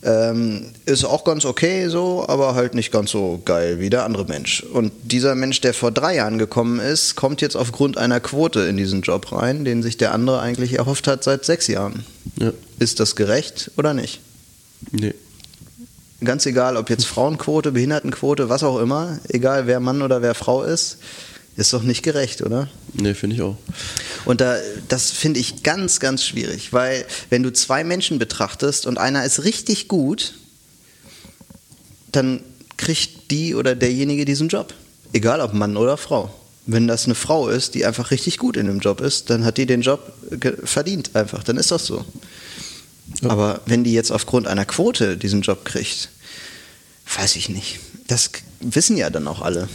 ähm, 0.03 0.67
ist 0.86 1.03
auch 1.03 1.23
ganz 1.23 1.45
okay 1.45 1.88
so, 1.88 2.25
aber 2.27 2.53
halt 2.53 2.75
nicht 2.75 2.91
ganz 2.91 3.10
so 3.10 3.41
geil 3.43 3.79
wie 3.79 3.89
der 3.89 4.03
andere 4.03 4.25
Mensch. 4.25 4.62
Und 4.62 4.91
dieser 5.03 5.34
Mensch, 5.34 5.62
der 5.62 5.73
vor 5.73 5.91
drei 5.91 6.15
Jahren 6.17 6.38
gekommen 6.38 6.79
ist, 6.79 7.15
kommt 7.15 7.41
jetzt 7.41 7.56
aufgrund 7.56 7.97
einer 7.97 8.19
Quote 8.19 8.62
in 8.62 8.77
diesen 8.77 9.01
Job 9.01 9.32
rein, 9.32 9.65
den 9.65 9.82
sich 9.82 9.97
der 9.97 10.13
andere 10.13 10.41
eigentlich 10.41 10.73
erhofft 10.73 11.08
hat 11.08 11.23
seit 11.23 11.43
sechs 11.43 11.65
Jahren. 11.67 12.06
Ja. 12.39 12.53
Ist 12.77 12.99
das 12.99 13.15
gerecht 13.15 13.71
oder 13.77 13.95
nicht? 13.95 14.21
Nee. 14.91 15.15
Ganz 16.23 16.45
egal, 16.45 16.77
ob 16.77 16.91
jetzt 16.91 17.08
Frauenquote, 17.08 17.71
Behindertenquote, 17.71 18.47
was 18.47 18.63
auch 18.63 18.79
immer, 18.79 19.17
egal 19.27 19.65
wer 19.65 19.79
Mann 19.79 20.03
oder 20.03 20.21
wer 20.21 20.36
Frau 20.36 20.62
ist, 20.62 20.99
ist 21.56 21.74
doch 21.74 21.84
nicht 21.84 22.04
gerecht, 22.04 22.42
oder? 22.42 22.68
Nee, 22.94 23.13
finde 23.13 23.36
ich 23.36 23.42
auch. 23.42 23.58
Und 24.26 24.42
da, 24.42 24.58
das 24.88 25.12
finde 25.12 25.39
ich 25.39 25.63
ganz, 25.63 26.00
ganz 26.00 26.24
schwierig, 26.24 26.74
weil 26.74 27.06
wenn 27.30 27.44
du 27.44 27.52
zwei 27.54 27.84
Menschen 27.84 28.18
betrachtest 28.18 28.88
und 28.88 28.98
einer 28.98 29.24
ist 29.24 29.44
richtig 29.44 29.88
gut, 29.88 30.34
dann 32.12 32.44
kriegt 32.78 33.32
die 33.32 33.56
oder 33.56 33.76
derjenige 33.76 34.26
diesen 34.26 34.48
Job. 34.48 34.74
Egal 35.13 35.42
ob 35.42 35.54
Mann 35.54 35.78
oder 35.78 35.98
Frau. 35.98 36.34
Wenn 36.66 36.88
das 36.88 37.06
eine 37.06 37.16
Frau 37.16 37.50
ist, 37.50 37.76
die 37.76 37.86
einfach 37.86 38.10
richtig 38.10 38.38
gut 38.38 38.58
in 38.58 38.68
dem 38.68 38.80
Job 38.80 39.02
ist, 39.02 39.30
dann 39.30 39.46
hat 39.46 39.58
die 39.58 39.66
den 39.66 39.82
Job 39.82 40.13
verdient 40.63 41.16
einfach. 41.16 41.44
Dann 41.44 41.58
ist 41.58 41.72
das 41.72 41.86
so. 41.86 42.06
Ja. 43.22 43.30
Aber 43.30 43.62
wenn 43.66 43.84
die 43.84 43.94
jetzt 43.94 44.12
aufgrund 44.12 44.48
einer 44.48 44.66
Quote 44.66 45.18
diesen 45.18 45.42
Job 45.42 45.66
kriegt, 45.66 46.10
weiß 47.16 47.36
ich 47.36 47.50
nicht. 47.50 47.80
Das 48.08 48.32
wissen 48.62 48.98
ja 48.98 49.10
dann 49.10 49.28
auch 49.28 49.42
alle 49.42 49.68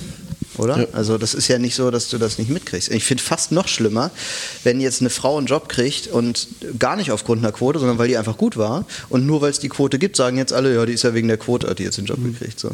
oder? 0.58 0.80
Ja. 0.80 0.86
Also 0.92 1.18
das 1.18 1.34
ist 1.34 1.48
ja 1.48 1.58
nicht 1.58 1.74
so, 1.74 1.90
dass 1.90 2.08
du 2.08 2.18
das 2.18 2.38
nicht 2.38 2.50
mitkriegst. 2.50 2.90
Ich 2.90 3.04
finde 3.04 3.22
fast 3.22 3.52
noch 3.52 3.68
schlimmer, 3.68 4.10
wenn 4.64 4.80
jetzt 4.80 5.00
eine 5.00 5.10
Frau 5.10 5.38
einen 5.38 5.46
Job 5.46 5.68
kriegt 5.68 6.08
und 6.08 6.48
gar 6.78 6.96
nicht 6.96 7.10
aufgrund 7.10 7.42
einer 7.42 7.52
Quote, 7.52 7.78
sondern 7.78 7.98
weil 7.98 8.08
die 8.08 8.16
einfach 8.16 8.36
gut 8.36 8.56
war 8.56 8.86
und 9.08 9.26
nur 9.26 9.40
weil 9.40 9.50
es 9.50 9.58
die 9.58 9.68
Quote 9.68 9.98
gibt, 9.98 10.16
sagen 10.16 10.38
jetzt 10.38 10.52
alle, 10.52 10.74
ja, 10.74 10.86
die 10.86 10.92
ist 10.92 11.04
ja 11.04 11.14
wegen 11.14 11.28
der 11.28 11.38
Quote, 11.38 11.68
hat 11.68 11.78
die 11.78 11.84
jetzt 11.84 11.98
den 11.98 12.06
Job 12.06 12.18
mhm. 12.18 12.32
gekriegt. 12.32 12.58
So. 12.58 12.70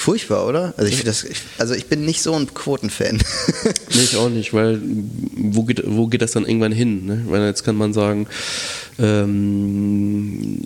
Furchtbar, 0.00 0.46
oder? 0.46 0.72
Also 0.78 0.90
ich, 0.90 1.04
das, 1.04 1.24
ich, 1.24 1.36
also 1.58 1.74
ich 1.74 1.84
bin 1.84 2.06
nicht 2.06 2.22
so 2.22 2.32
ein 2.32 2.54
Quotenfan. 2.54 3.16
nee, 3.94 4.02
ich 4.02 4.16
auch 4.16 4.30
nicht, 4.30 4.54
weil 4.54 4.80
wo 5.36 5.64
geht, 5.64 5.82
wo 5.84 6.06
geht 6.06 6.22
das 6.22 6.32
dann 6.32 6.46
irgendwann 6.46 6.72
hin? 6.72 7.04
Ne? 7.04 7.24
Weil 7.28 7.44
jetzt 7.44 7.64
kann 7.64 7.76
man 7.76 7.92
sagen, 7.92 8.26
ähm, 8.98 10.58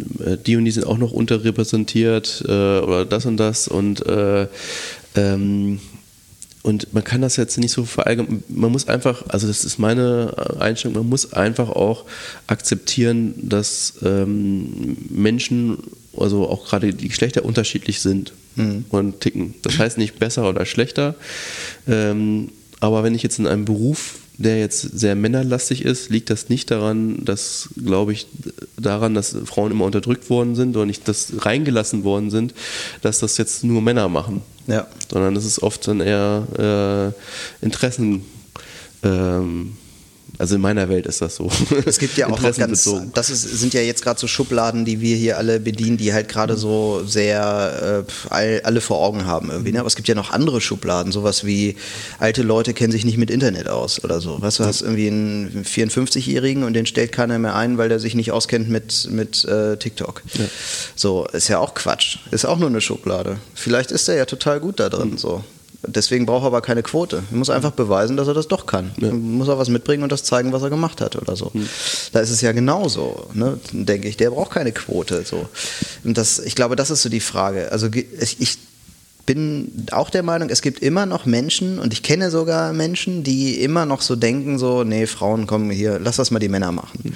die 0.47 0.57
und 0.57 0.65
die 0.65 0.71
sind 0.71 0.87
auch 0.87 0.99
noch 0.99 1.11
unterrepräsentiert 1.11 2.45
äh, 2.47 2.79
oder 2.79 3.05
das 3.05 3.27
und 3.27 3.37
das 3.37 3.67
und 3.67 4.07
äh, 4.07 4.47
ähm, 5.17 5.81
und 6.65 6.95
man 6.95 7.05
kann 7.05 7.21
das 7.21 7.37
jetzt 7.37 7.59
nicht 7.59 7.73
so 7.73 7.85
verallgemeinern. 7.85 8.43
Man 8.49 8.73
muss 8.73 8.89
einfach, 8.89 9.23
also 9.29 9.47
das 9.47 9.67
ist 9.67 9.79
meine 9.79 10.35
Einstellung, 10.59 10.97
man 10.97 11.09
muss 11.11 11.35
einfach 11.35 11.69
auch 11.69 12.07
akzeptieren, 12.47 13.35
dass 13.37 13.97
ähm, 14.03 14.97
Menschen, 15.11 15.77
also 16.17 16.49
auch 16.49 16.65
gerade 16.65 16.95
die 16.95 17.09
Geschlechter 17.09 17.45
unterschiedlich 17.45 18.01
sind 18.01 18.33
mhm. 18.57 18.87
und 18.89 19.21
ticken. 19.21 19.55
Das 19.61 19.79
heißt 19.79 19.99
nicht 19.99 20.19
besser 20.19 20.49
oder 20.49 20.65
schlechter. 20.65 21.17
Ähm, 21.87 22.51
aber 22.85 23.03
wenn 23.03 23.15
ich 23.15 23.23
jetzt 23.23 23.39
in 23.39 23.47
einem 23.47 23.65
Beruf 23.65 24.17
der 24.37 24.59
jetzt 24.59 24.99
sehr 24.99 25.15
männerlastig 25.15 25.85
ist, 25.85 26.11
liegt 26.11 26.29
das 26.29 26.49
nicht 26.49 26.71
daran, 26.71 27.25
dass, 27.25 27.69
glaube 27.83 28.13
ich, 28.13 28.27
daran, 28.77 29.15
dass 29.15 29.37
Frauen 29.45 29.71
immer 29.71 29.85
unterdrückt 29.85 30.29
worden 30.29 30.57
sind 30.57 30.77
oder 30.77 30.87
nicht 30.87 31.07
dass 31.07 31.33
reingelassen 31.45 32.03
worden 32.05 32.31
sind, 32.31 32.53
dass 33.03 33.21
das 33.21 33.37
jetzt 33.39 33.63
nur 33.63 33.81
Männer 33.81 34.09
machen. 34.09 34.43
Ja. 34.67 34.89
Sondern 35.11 35.35
das 35.35 35.45
ist 35.45 35.63
oft 35.63 35.87
dann 35.87 36.01
eher 36.01 37.15
äh, 37.63 37.65
Interessen. 37.65 38.25
Ähm, 39.05 39.77
also 40.39 40.57
in 40.57 40.61
meiner 40.61 40.89
Welt 40.89 41.07
ist 41.07 41.21
das 41.21 41.37
so. 41.37 41.51
Es 41.87 41.99
gibt 41.99 42.17
ja 42.17 42.27
auch 42.27 42.41
noch 42.41 42.57
ganz, 42.57 42.89
das 43.15 43.31
ist, 43.31 43.43
sind 43.43 43.75
ja 43.75 43.81
jetzt 43.81 44.03
gerade 44.03 44.19
so 44.19 44.27
Schubladen, 44.27 44.85
die 44.85 45.01
wir 45.01 45.17
hier 45.17 45.39
alle 45.39 45.61
bedienen, 45.61 45.97
die 45.97 46.13
halt 46.13 46.29
gerade 46.29 46.57
so 46.57 47.03
sehr 47.07 48.05
äh, 48.09 48.13
all, 48.31 48.61
alle 48.65 48.81
vor 48.81 48.99
Augen 48.99 49.27
haben 49.27 49.51
irgendwie. 49.51 49.73
Ne? 49.73 49.81
Aber 49.81 49.87
es 49.87 49.97
gibt 49.97 50.09
ja 50.09 50.15
noch 50.15 50.33
andere 50.33 50.61
Schubladen, 50.61 51.13
sowas 51.13 51.45
wie 51.45 51.77
alte 52.19 52.43
Leute 52.43 52.75
kennen 52.75 52.93
sich 52.93 53.05
nicht 53.05 53.19
mit 53.19 53.31
Internet 53.31 53.69
aus 53.69 54.03
oder 54.03 54.21
so. 54.21 54.41
Weißt 54.41 54.59
du, 54.59 54.65
hast 54.65 54.81
irgendwie 54.81 55.09
einen 55.09 55.65
54-Jährigen 55.65 56.65
und 56.65 56.73
den 56.75 56.87
stellt 56.87 57.13
keiner 57.13 57.39
mehr 57.39 57.55
ein, 57.55 57.79
weil 57.79 57.89
der 57.89 58.01
sich 58.01 58.15
nicht 58.15 58.33
auskennt 58.33 58.69
mit, 58.69 59.09
mit 59.11 59.45
äh, 59.45 59.77
TikTok. 59.77 60.23
Ja. 60.35 60.45
So, 60.97 61.27
ist 61.27 61.49
ja 61.49 61.59
auch 61.59 61.75
Quatsch. 61.75 62.19
Ist 62.31 62.45
auch 62.45 62.59
nur 62.59 62.69
eine 62.69 62.81
Schublade. 62.81 63.39
Vielleicht 63.55 63.93
ist 63.93 64.09
er 64.09 64.17
ja 64.17 64.25
total 64.25 64.61
gut 64.61 64.81
da 64.81 64.89
drin. 64.89 65.13
Mhm. 65.13 65.19
So. 65.19 65.45
Deswegen 65.87 66.27
braucht 66.27 66.45
er 66.45 66.49
aber 66.49 66.61
keine 66.61 66.83
Quote. 66.83 67.23
Er 67.31 67.37
muss 67.37 67.51
einfach 67.51 67.73
beweisen, 67.73 68.17
dass 68.17 68.29
er 68.29 68.35
das 68.35 68.49
doch 68.49 68.67
kann. 68.67 68.93
Ja. 68.99 69.13
Muss 69.13 69.49
er 69.49 69.59
was 69.59 69.69
mitbringen 69.69 70.03
und 70.03 70.13
das 70.13 70.25
zeigen, 70.25 70.53
was 70.53 70.63
er 70.63 70.71
gemacht 70.71 71.01
hat 71.01 71.17
oder 71.17 71.37
so. 71.37 71.51
Mhm. 71.53 71.69
Da 72.13 72.21
ist 72.21 72.31
es 72.31 72.41
ja 72.41 72.53
genauso, 72.53 73.29
ne? 73.35 73.59
denke 73.73 74.09
ich. 74.09 74.17
Der 74.17 74.31
braucht 74.31 74.53
keine 74.53 74.73
Quote. 74.73 75.25
So. 75.25 75.49
Und 76.05 76.19
das, 76.19 76.39
ich 76.39 76.55
glaube, 76.55 76.77
das 76.77 76.91
ist 76.91 77.03
so 77.03 77.09
die 77.09 77.21
Frage. 77.21 77.73
Also 77.73 77.89
ich 77.93 78.59
bin 79.27 79.87
auch 79.91 80.11
der 80.11 80.23
Meinung, 80.23 80.51
es 80.51 80.61
gibt 80.61 80.81
immer 80.81 81.07
noch 81.07 81.25
Menschen 81.25 81.79
und 81.79 81.93
ich 81.93 82.03
kenne 82.03 82.31
sogar 82.31 82.73
Menschen, 82.73 83.25
die 83.25 83.61
immer 83.63 83.87
noch 83.87 84.03
so 84.03 84.17
denken, 84.17 84.59
so, 84.59 84.85
nee, 84.85 85.07
Frauen 85.07 85.47
kommen 85.47 85.71
hier, 85.71 85.99
lass 85.99 86.17
das 86.17 86.31
mal 86.31 86.41
die 86.41 86.49
Männer 86.49 86.73
machen. 86.73 87.01
Mhm. 87.03 87.13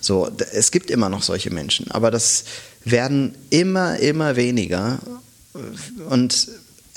So, 0.00 0.28
es 0.52 0.70
gibt 0.70 0.90
immer 0.90 1.08
noch 1.08 1.22
solche 1.22 1.50
Menschen, 1.50 1.90
aber 1.90 2.10
das 2.10 2.44
werden 2.84 3.34
immer, 3.50 3.98
immer 3.98 4.36
weniger 4.36 5.00
und 6.08 6.48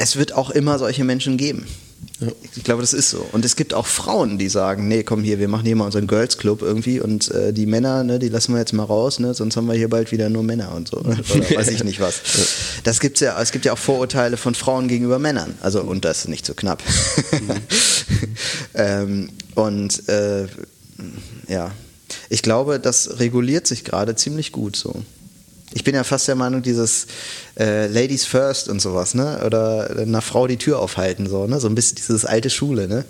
es 0.02 0.16
wird 0.16 0.34
auch 0.34 0.50
immer 0.50 0.80
solche 0.80 1.04
Menschen 1.04 1.38
geben. 1.38 1.68
Ja. 2.20 2.28
Ich 2.56 2.64
glaube, 2.64 2.82
das 2.82 2.94
ist 2.94 3.12
so. 3.12 3.24
Und 3.32 3.46
es 3.46 3.56
gibt 3.56 3.76
auch 3.76 3.86
Frauen, 3.86 4.40
die 4.40 4.50
sagen, 4.50 4.88
nee, 4.88 5.04
komm 5.04 5.24
hier, 5.24 5.38
wir 5.38 5.48
machen 5.48 5.66
hier 5.66 5.76
mal 5.76 5.86
unseren 5.86 6.08
Girls 6.08 6.40
Club 6.40 6.64
irgendwie 6.64 7.00
und 7.00 7.30
äh, 7.30 7.54
die 7.54 7.68
Männer, 7.68 8.04
ne, 8.04 8.18
die 8.18 8.30
lassen 8.30 8.54
wir 8.54 8.60
jetzt 8.60 8.74
mal 8.74 8.84
raus, 8.84 9.20
ne, 9.20 9.36
sonst 9.36 9.58
haben 9.58 9.68
wir 9.68 9.76
hier 9.76 9.90
bald 9.90 10.12
wieder 10.12 10.30
nur 10.30 10.42
Männer 10.42 10.74
und 10.74 10.88
so. 10.88 10.98
Oder 11.00 11.18
weiß 11.18 11.68
ich 11.68 11.84
nicht 11.84 12.00
was. 12.00 12.22
Das 12.84 13.00
gibt's 13.00 13.20
ja, 13.20 13.40
es 13.40 13.52
gibt 13.52 13.66
ja 13.66 13.74
auch 13.74 13.78
Vorurteile 13.78 14.38
von 14.38 14.56
Frauen 14.56 14.88
gegenüber 14.88 15.20
Männern. 15.20 15.54
Also, 15.62 15.82
und 15.82 16.04
das 16.04 16.20
ist 16.20 16.28
nicht 16.30 16.46
so 16.48 16.56
knapp. 16.56 16.82
Mhm. 17.32 17.52
ähm, 18.74 19.30
und 19.54 20.10
äh, 20.10 20.48
ja, 21.48 21.72
ich 22.30 22.42
glaube, 22.42 22.80
das 22.80 23.20
reguliert 23.20 23.68
sich 23.68 23.84
gerade 23.84 24.16
ziemlich 24.16 24.52
gut 24.52 24.76
so. 24.76 25.04
Ich 25.74 25.84
bin 25.84 25.96
ja 25.96 26.04
fast 26.04 26.28
der 26.28 26.36
Meinung, 26.36 26.62
dieses 26.62 27.08
äh, 27.58 27.88
Ladies 27.88 28.26
First 28.26 28.68
und 28.68 28.82
sowas, 28.82 29.14
ne? 29.14 29.42
Oder 29.46 29.90
einer 29.98 30.22
Frau 30.22 30.48
die 30.48 30.58
Tür 30.58 30.80
aufhalten, 30.80 31.28
so, 31.28 31.48
ne? 31.48 31.60
So 31.60 31.68
ein 31.68 31.76
bisschen 31.76 31.96
dieses 31.96 32.26
alte 32.26 32.50
Schule, 32.50 32.88
ne? 32.88 33.06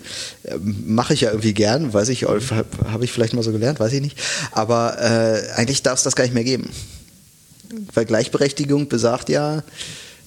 Mache 0.60 1.14
ich 1.14 1.22
ja 1.22 1.30
irgendwie 1.30 1.54
gern, 1.54 1.94
weiß 1.94 2.10
ich, 2.10 2.24
habe 2.24 2.66
hab 2.92 3.02
ich 3.02 3.12
vielleicht 3.12 3.34
mal 3.34 3.44
so 3.44 3.52
gelernt, 3.52 3.80
weiß 3.80 3.94
ich 3.94 4.02
nicht. 4.02 4.18
Aber 4.52 4.98
äh, 5.00 5.52
eigentlich 5.56 5.82
darf 5.82 5.98
es 5.98 6.04
das 6.04 6.16
gar 6.16 6.24
nicht 6.24 6.34
mehr 6.34 6.44
geben. 6.44 6.70
Weil 7.94 8.06
Gleichberechtigung 8.06 8.90
besagt 8.90 9.30
ja, 9.30 9.64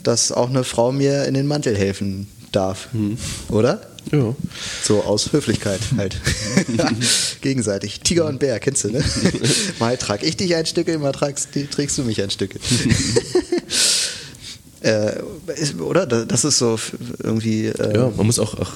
dass 0.03 0.33
auch 0.33 0.49
eine 0.49 0.64
Frau 0.64 0.92
mir 0.92 1.25
in 1.27 1.35
den 1.35 1.47
Mantel 1.47 1.77
helfen 1.77 2.29
darf. 2.53 2.88
Hm. 2.92 3.16
Oder? 3.49 3.81
Ja. 4.14 4.35
So 4.83 5.03
aus 5.03 5.33
Höflichkeit 5.33 5.81
halt. 5.96 6.20
Gegenseitig. 7.40 8.00
Tiger 8.00 8.27
und 8.27 8.38
Bär, 8.38 8.61
kennst 8.61 8.85
du, 8.85 8.90
ne? 8.90 9.05
mal 9.79 9.96
trage 9.96 10.24
ich 10.24 10.37
dich 10.37 10.55
ein 10.55 10.66
Stück, 10.66 10.87
mal 11.00 11.12
tragst, 11.12 11.48
trägst 11.70 11.98
du 11.98 12.05
mich 12.05 12.22
ein 12.22 12.31
Stück. 12.31 12.55
Äh, 14.85 15.23
ist, 15.57 15.81
oder? 15.81 16.05
Das 16.05 16.44
ist 16.44 16.59
so 16.59 16.79
irgendwie. 17.23 17.68
Äh 17.68 17.97
ja, 17.97 18.12
man 18.14 18.27
muss 18.27 18.38
auch, 18.38 18.53
auch, 18.53 18.73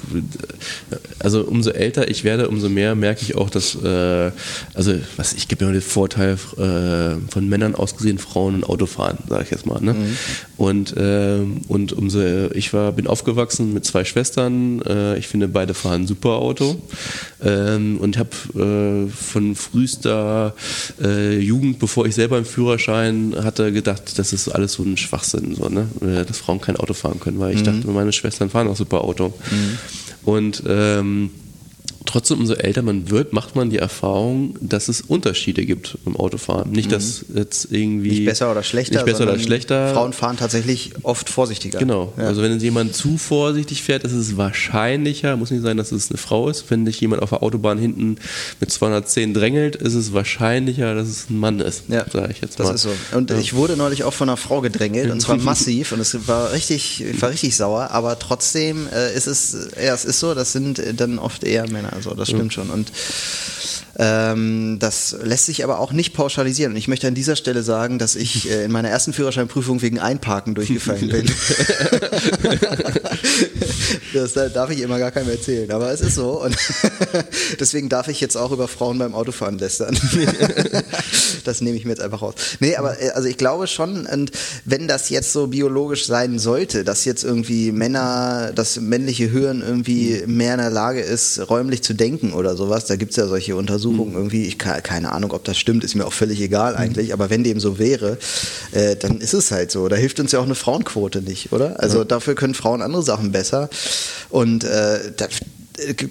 also 1.18 1.42
umso 1.42 1.68
älter 1.68 2.08
ich 2.08 2.24
werde, 2.24 2.48
umso 2.48 2.70
mehr 2.70 2.94
merke 2.94 3.20
ich 3.20 3.36
auch, 3.36 3.50
dass, 3.50 3.74
äh, 3.74 4.30
also 4.72 4.94
was 5.16 5.34
ich 5.34 5.48
gebe 5.48 5.66
mir 5.66 5.72
den 5.72 5.82
Vorteil 5.82 6.38
äh, 6.56 7.30
von 7.30 7.48
Männern 7.50 7.74
aus 7.74 7.94
gesehen, 7.94 8.16
Frauen 8.16 8.54
und 8.54 8.64
Autofahren, 8.64 9.18
sage 9.28 9.44
ich 9.44 9.50
jetzt 9.50 9.66
mal. 9.66 9.82
Ne? 9.82 9.92
Mhm. 9.92 10.16
Und, 10.56 10.94
ähm, 10.96 11.60
und 11.68 11.92
umso, 11.92 12.20
ich 12.54 12.72
war, 12.72 12.92
bin 12.92 13.06
aufgewachsen 13.06 13.74
mit 13.74 13.84
zwei 13.84 14.06
Schwestern. 14.06 14.80
Äh, 14.82 15.18
ich 15.18 15.28
finde 15.28 15.46
beide 15.48 15.74
fahren 15.74 16.06
super 16.06 16.36
Auto 16.36 16.76
ähm, 17.44 17.98
und 17.98 18.16
habe 18.16 18.30
äh, 19.08 19.10
von 19.10 19.54
frühester 19.54 20.54
Jugend, 21.38 21.78
bevor 21.78 22.06
ich 22.06 22.14
selber 22.14 22.36
einen 22.36 22.44
Führerschein 22.44 23.34
hatte, 23.42 23.72
gedacht, 23.72 24.18
das 24.18 24.32
ist 24.32 24.48
alles 24.48 24.74
so 24.74 24.82
ein 24.82 24.96
Schwachsinn, 24.96 25.54
so 25.54 25.68
ne? 25.68 25.86
Äh, 26.00 26.24
dass 26.24 26.38
Frauen 26.38 26.60
kein 26.60 26.76
Auto 26.76 26.94
fahren 26.94 27.20
können, 27.20 27.40
weil 27.40 27.54
ich 27.54 27.60
mhm. 27.60 27.64
dachte, 27.64 27.88
meine 27.88 28.12
Schwestern 28.12 28.50
fahren 28.50 28.68
auch 28.68 28.76
super 28.76 29.02
Auto. 29.02 29.32
Mhm. 29.50 29.78
Und 30.24 30.62
ähm, 30.66 31.30
trotzdem, 32.08 32.38
umso 32.38 32.54
älter 32.54 32.82
man 32.82 33.10
wird, 33.10 33.32
macht 33.32 33.54
man 33.54 33.70
die 33.70 33.78
Erfahrung, 33.78 34.56
dass 34.60 34.88
es 34.88 35.00
Unterschiede 35.00 35.64
gibt 35.66 35.98
im 36.06 36.16
Autofahren. 36.16 36.70
Nicht, 36.72 36.90
dass 36.90 37.28
mhm. 37.28 37.36
jetzt 37.36 37.68
irgendwie. 37.70 38.10
Nicht 38.10 38.24
besser 38.24 38.50
oder 38.50 38.62
schlechter. 38.62 38.94
Nicht 38.94 39.04
besser 39.04 39.24
oder 39.24 39.38
schlechter. 39.38 39.92
Frauen 39.92 40.12
fahren 40.12 40.36
tatsächlich 40.36 40.92
oft 41.02 41.28
vorsichtiger. 41.28 41.78
Genau. 41.78 42.12
Ja. 42.16 42.24
Also, 42.24 42.42
wenn 42.42 42.58
jemand 42.58 42.94
zu 42.94 43.18
vorsichtig 43.18 43.82
fährt, 43.82 44.04
ist 44.04 44.12
es 44.12 44.36
wahrscheinlicher, 44.36 45.36
muss 45.36 45.50
nicht 45.50 45.62
sein, 45.62 45.76
dass 45.76 45.92
es 45.92 46.10
eine 46.10 46.18
Frau 46.18 46.48
ist. 46.48 46.70
Wenn 46.70 46.84
dich 46.84 47.00
jemand 47.00 47.22
auf 47.22 47.30
der 47.30 47.42
Autobahn 47.42 47.78
hinten 47.78 48.16
mit 48.58 48.70
210 48.70 49.34
drängelt, 49.34 49.76
ist 49.76 49.94
es 49.94 50.12
wahrscheinlicher, 50.12 50.94
dass 50.94 51.08
es 51.08 51.30
ein 51.30 51.38
Mann 51.38 51.60
ist. 51.60 51.84
Ja, 51.88 52.06
sage 52.10 52.32
ich 52.32 52.40
jetzt 52.40 52.58
mal. 52.58 52.66
Das 52.66 52.76
ist 52.76 52.82
so. 52.82 53.16
Und 53.16 53.30
ja. 53.30 53.38
ich 53.38 53.54
wurde 53.54 53.76
neulich 53.76 54.04
auch 54.04 54.14
von 54.14 54.28
einer 54.28 54.36
Frau 54.36 54.60
gedrängelt 54.62 55.10
und 55.10 55.20
zwar 55.20 55.36
massiv 55.48 55.92
und 55.92 56.00
es 56.00 56.26
war 56.26 56.52
richtig, 56.52 57.04
war 57.20 57.30
richtig 57.30 57.56
sauer, 57.56 57.90
aber 57.90 58.18
trotzdem 58.18 58.88
äh, 58.92 59.14
ist 59.14 59.26
es, 59.26 59.68
ja, 59.76 59.94
es 59.94 60.04
ist 60.04 60.20
so, 60.20 60.34
das 60.34 60.52
sind 60.52 60.82
dann 60.96 61.18
oft 61.18 61.44
eher 61.44 61.68
Männer. 61.70 61.97
Also 61.98 62.14
das 62.14 62.28
stimmt 62.28 62.52
schon. 62.52 62.70
Und 62.70 62.92
Ähm, 64.00 64.78
das 64.78 65.16
lässt 65.24 65.46
sich 65.46 65.64
aber 65.64 65.80
auch 65.80 65.90
nicht 65.92 66.14
pauschalisieren. 66.14 66.72
Und 66.72 66.78
ich 66.78 66.86
möchte 66.86 67.08
an 67.08 67.14
dieser 67.14 67.34
Stelle 67.34 67.64
sagen, 67.64 67.98
dass 67.98 68.14
ich 68.14 68.48
äh, 68.48 68.64
in 68.64 68.70
meiner 68.70 68.88
ersten 68.88 69.12
Führerscheinprüfung 69.12 69.82
wegen 69.82 69.98
Einparken 69.98 70.54
durchgefallen 70.54 71.08
bin. 71.08 71.26
das 74.14 74.34
darf 74.34 74.70
ich 74.70 74.82
immer 74.82 75.00
gar 75.00 75.10
keinem 75.10 75.30
erzählen, 75.30 75.68
aber 75.72 75.90
es 75.90 76.00
ist 76.00 76.14
so. 76.14 76.40
Und 76.44 76.56
deswegen 77.60 77.88
darf 77.88 78.06
ich 78.06 78.20
jetzt 78.20 78.36
auch 78.36 78.52
über 78.52 78.68
Frauen 78.68 78.98
beim 78.98 79.16
Autofahren 79.16 79.58
lästern. 79.58 79.98
das 81.44 81.60
nehme 81.60 81.76
ich 81.76 81.84
mir 81.84 81.90
jetzt 81.90 82.02
einfach 82.02 82.22
raus. 82.22 82.34
Nee, 82.60 82.76
aber 82.76 83.02
äh, 83.02 83.10
also 83.10 83.26
ich 83.26 83.36
glaube 83.36 83.66
schon, 83.66 84.06
und 84.06 84.30
wenn 84.64 84.86
das 84.86 85.08
jetzt 85.08 85.32
so 85.32 85.48
biologisch 85.48 86.06
sein 86.06 86.38
sollte, 86.38 86.84
dass 86.84 87.04
jetzt 87.04 87.24
irgendwie 87.24 87.72
Männer, 87.72 88.52
das 88.54 88.78
männliche 88.78 89.28
Hirn 89.28 89.60
irgendwie 89.60 90.22
mehr 90.26 90.54
in 90.54 90.60
der 90.60 90.70
Lage 90.70 91.00
ist, 91.00 91.50
räumlich 91.50 91.82
zu 91.82 91.94
denken 91.94 92.32
oder 92.32 92.56
sowas, 92.56 92.86
da 92.86 92.94
gibt 92.94 93.10
es 93.10 93.16
ja 93.16 93.26
solche 93.26 93.56
Untersuchungen 93.56 93.87
irgendwie, 93.96 94.46
ich 94.46 94.58
keine 94.58 95.12
Ahnung, 95.12 95.32
ob 95.32 95.44
das 95.44 95.58
stimmt, 95.58 95.84
ist 95.84 95.94
mir 95.94 96.06
auch 96.06 96.12
völlig 96.12 96.40
egal 96.40 96.76
eigentlich, 96.76 97.12
aber 97.12 97.30
wenn 97.30 97.44
dem 97.44 97.60
so 97.60 97.78
wäre, 97.78 98.18
äh, 98.72 98.96
dann 98.96 99.20
ist 99.20 99.34
es 99.34 99.50
halt 99.50 99.70
so. 99.70 99.88
Da 99.88 99.96
hilft 99.96 100.20
uns 100.20 100.32
ja 100.32 100.40
auch 100.40 100.44
eine 100.44 100.54
Frauenquote 100.54 101.22
nicht, 101.22 101.52
oder? 101.52 101.80
Also 101.80 102.04
dafür 102.04 102.34
können 102.34 102.54
Frauen 102.54 102.82
andere 102.82 103.02
Sachen 103.02 103.32
besser 103.32 103.68
und 104.30 104.64
äh, 104.64 105.12
da, 105.16 105.28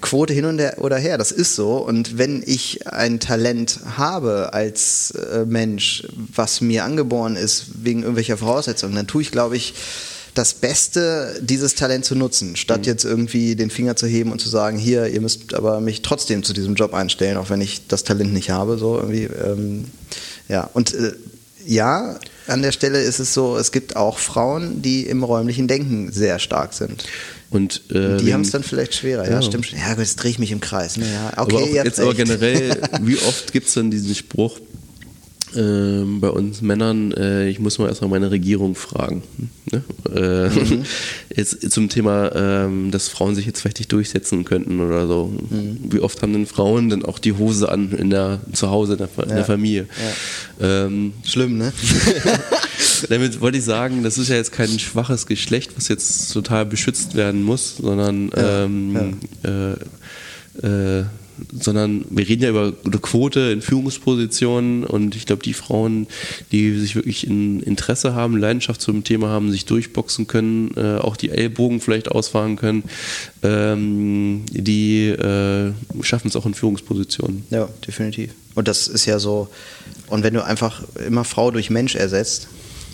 Quote 0.01 0.33
hin 0.33 0.45
und 0.45 0.59
her, 0.59 0.77
oder 0.79 0.97
her, 0.97 1.17
das 1.17 1.31
ist 1.31 1.55
so. 1.55 1.77
Und 1.77 2.17
wenn 2.17 2.41
ich 2.45 2.87
ein 2.87 3.19
Talent 3.19 3.79
habe 3.97 4.53
als 4.53 5.11
äh, 5.11 5.45
Mensch, 5.45 6.03
was 6.33 6.61
mir 6.61 6.85
angeboren 6.85 7.35
ist 7.35 7.83
wegen 7.83 8.01
irgendwelcher 8.01 8.37
Voraussetzungen, 8.37 8.95
dann 8.95 9.07
tue 9.07 9.21
ich, 9.21 9.31
glaube 9.31 9.57
ich, 9.57 9.73
das 10.37 10.53
Beste, 10.53 11.39
dieses 11.41 11.75
Talent 11.75 12.05
zu 12.05 12.15
nutzen, 12.15 12.55
statt 12.55 12.81
mhm. 12.81 12.85
jetzt 12.85 13.05
irgendwie 13.05 13.55
den 13.55 13.69
Finger 13.69 13.95
zu 13.95 14.05
heben 14.05 14.31
und 14.31 14.39
zu 14.39 14.49
sagen, 14.49 14.77
hier, 14.77 15.07
ihr 15.07 15.21
müsst 15.21 15.53
aber 15.53 15.81
mich 15.81 16.03
trotzdem 16.03 16.43
zu 16.43 16.53
diesem 16.53 16.75
Job 16.75 16.93
einstellen, 16.93 17.37
auch 17.37 17.49
wenn 17.49 17.61
ich 17.61 17.87
das 17.87 18.03
Talent 18.03 18.33
nicht 18.33 18.51
habe. 18.51 18.77
So 18.77 18.97
irgendwie, 18.97 19.23
ähm, 19.23 19.85
ja, 20.47 20.69
und 20.73 20.93
äh, 20.93 21.13
ja, 21.65 22.19
an 22.47 22.61
der 22.61 22.71
Stelle 22.71 23.01
ist 23.01 23.19
es 23.19 23.33
so, 23.33 23.57
es 23.57 23.71
gibt 23.71 23.95
auch 23.95 24.19
Frauen, 24.19 24.81
die 24.81 25.03
im 25.03 25.23
räumlichen 25.23 25.67
Denken 25.67 26.11
sehr 26.11 26.39
stark 26.39 26.73
sind. 26.73 27.03
Und, 27.49 27.81
äh, 27.91 28.17
die 28.17 28.33
haben 28.33 28.41
es 28.41 28.51
dann 28.51 28.63
vielleicht 28.63 28.93
schwerer, 28.93 29.25
ja, 29.25 29.31
ja 29.31 29.41
stimmt. 29.41 29.71
Ja, 29.71 29.97
jetzt 29.97 30.17
drehe 30.17 30.31
ich 30.31 30.39
mich 30.39 30.51
im 30.51 30.59
Kreis. 30.59 30.97
Ne? 30.97 31.05
Ja, 31.11 31.41
okay, 31.41 31.55
aber 31.55 31.85
jetzt 31.85 31.99
aber 31.99 32.13
generell, 32.13 32.81
wie 33.01 33.17
oft 33.17 33.51
gibt 33.53 33.67
es 33.67 33.73
dann 33.73 33.89
diesen 33.89 34.15
Spruch, 34.15 34.59
äh, 35.57 36.03
bei 36.19 36.29
uns 36.29 36.61
Männern, 36.61 37.11
äh, 37.11 37.49
ich 37.49 37.59
muss 37.59 37.79
mal 37.79 37.87
erstmal 37.87 38.11
meine 38.11 38.31
Regierung 38.31 38.75
fragen. 38.75 39.23
Ne? 39.71 39.83
Äh, 40.15 40.49
mhm. 40.49 40.83
Jetzt 41.35 41.71
zum 41.71 41.89
Thema, 41.89 42.31
ähm, 42.35 42.91
dass 42.91 43.09
Frauen 43.09 43.35
sich 43.35 43.45
jetzt 43.45 43.61
vielleicht 43.61 43.79
nicht 43.79 43.91
durchsetzen 43.91 44.45
könnten 44.45 44.79
oder 44.79 45.07
so. 45.07 45.33
Mhm. 45.49 45.79
Wie 45.89 45.99
oft 45.99 46.21
haben 46.21 46.33
denn 46.33 46.45
Frauen 46.47 46.89
dann 46.89 47.03
auch 47.03 47.19
die 47.19 47.33
Hose 47.33 47.69
an 47.69 47.91
in 47.91 48.09
der, 48.09 48.39
zu 48.53 48.69
Hause 48.69 48.93
in 48.93 48.99
der, 48.99 49.09
in 49.23 49.35
der 49.35 49.45
Familie? 49.45 49.87
Ja. 50.59 50.85
Ähm, 50.85 51.13
Schlimm, 51.23 51.57
ne? 51.57 51.73
damit 53.09 53.41
wollte 53.41 53.57
ich 53.57 53.63
sagen, 53.63 54.03
das 54.03 54.17
ist 54.17 54.29
ja 54.29 54.35
jetzt 54.35 54.51
kein 54.51 54.79
schwaches 54.79 55.27
Geschlecht, 55.27 55.73
was 55.75 55.87
jetzt 55.89 56.31
total 56.33 56.65
beschützt 56.65 57.15
werden 57.15 57.43
muss, 57.43 57.77
sondern 57.77 58.29
ja. 58.35 58.63
Ähm, 58.63 59.17
äh, 59.43 59.71
äh, 60.65 61.05
sondern 61.59 62.05
wir 62.09 62.27
reden 62.27 62.43
ja 62.43 62.49
über 62.49 62.73
eine 62.85 62.99
Quote 62.99 63.39
in 63.51 63.61
Führungspositionen 63.61 64.83
und 64.83 65.15
ich 65.15 65.25
glaube, 65.25 65.43
die 65.43 65.53
Frauen, 65.53 66.07
die 66.51 66.77
sich 66.79 66.95
wirklich 66.95 67.27
in 67.27 67.61
Interesse 67.61 68.13
haben, 68.13 68.37
Leidenschaft 68.37 68.81
zum 68.81 69.03
Thema 69.03 69.29
haben, 69.29 69.51
sich 69.51 69.65
durchboxen 69.65 70.27
können, 70.27 70.71
äh, 70.75 70.97
auch 70.97 71.17
die 71.17 71.29
Ellbogen 71.29 71.81
vielleicht 71.81 72.09
ausfahren 72.11 72.55
können, 72.55 72.83
ähm, 73.43 74.43
die 74.51 75.07
äh, 75.07 75.73
schaffen 76.01 76.27
es 76.27 76.35
auch 76.35 76.45
in 76.45 76.53
Führungspositionen. 76.53 77.43
Ja, 77.49 77.69
definitiv. 77.85 78.31
Und 78.55 78.67
das 78.67 78.87
ist 78.87 79.05
ja 79.05 79.19
so, 79.19 79.49
und 80.07 80.23
wenn 80.23 80.33
du 80.33 80.43
einfach 80.43 80.81
immer 81.05 81.23
Frau 81.23 81.51
durch 81.51 81.69
Mensch 81.69 81.95
ersetzt, 81.95 82.47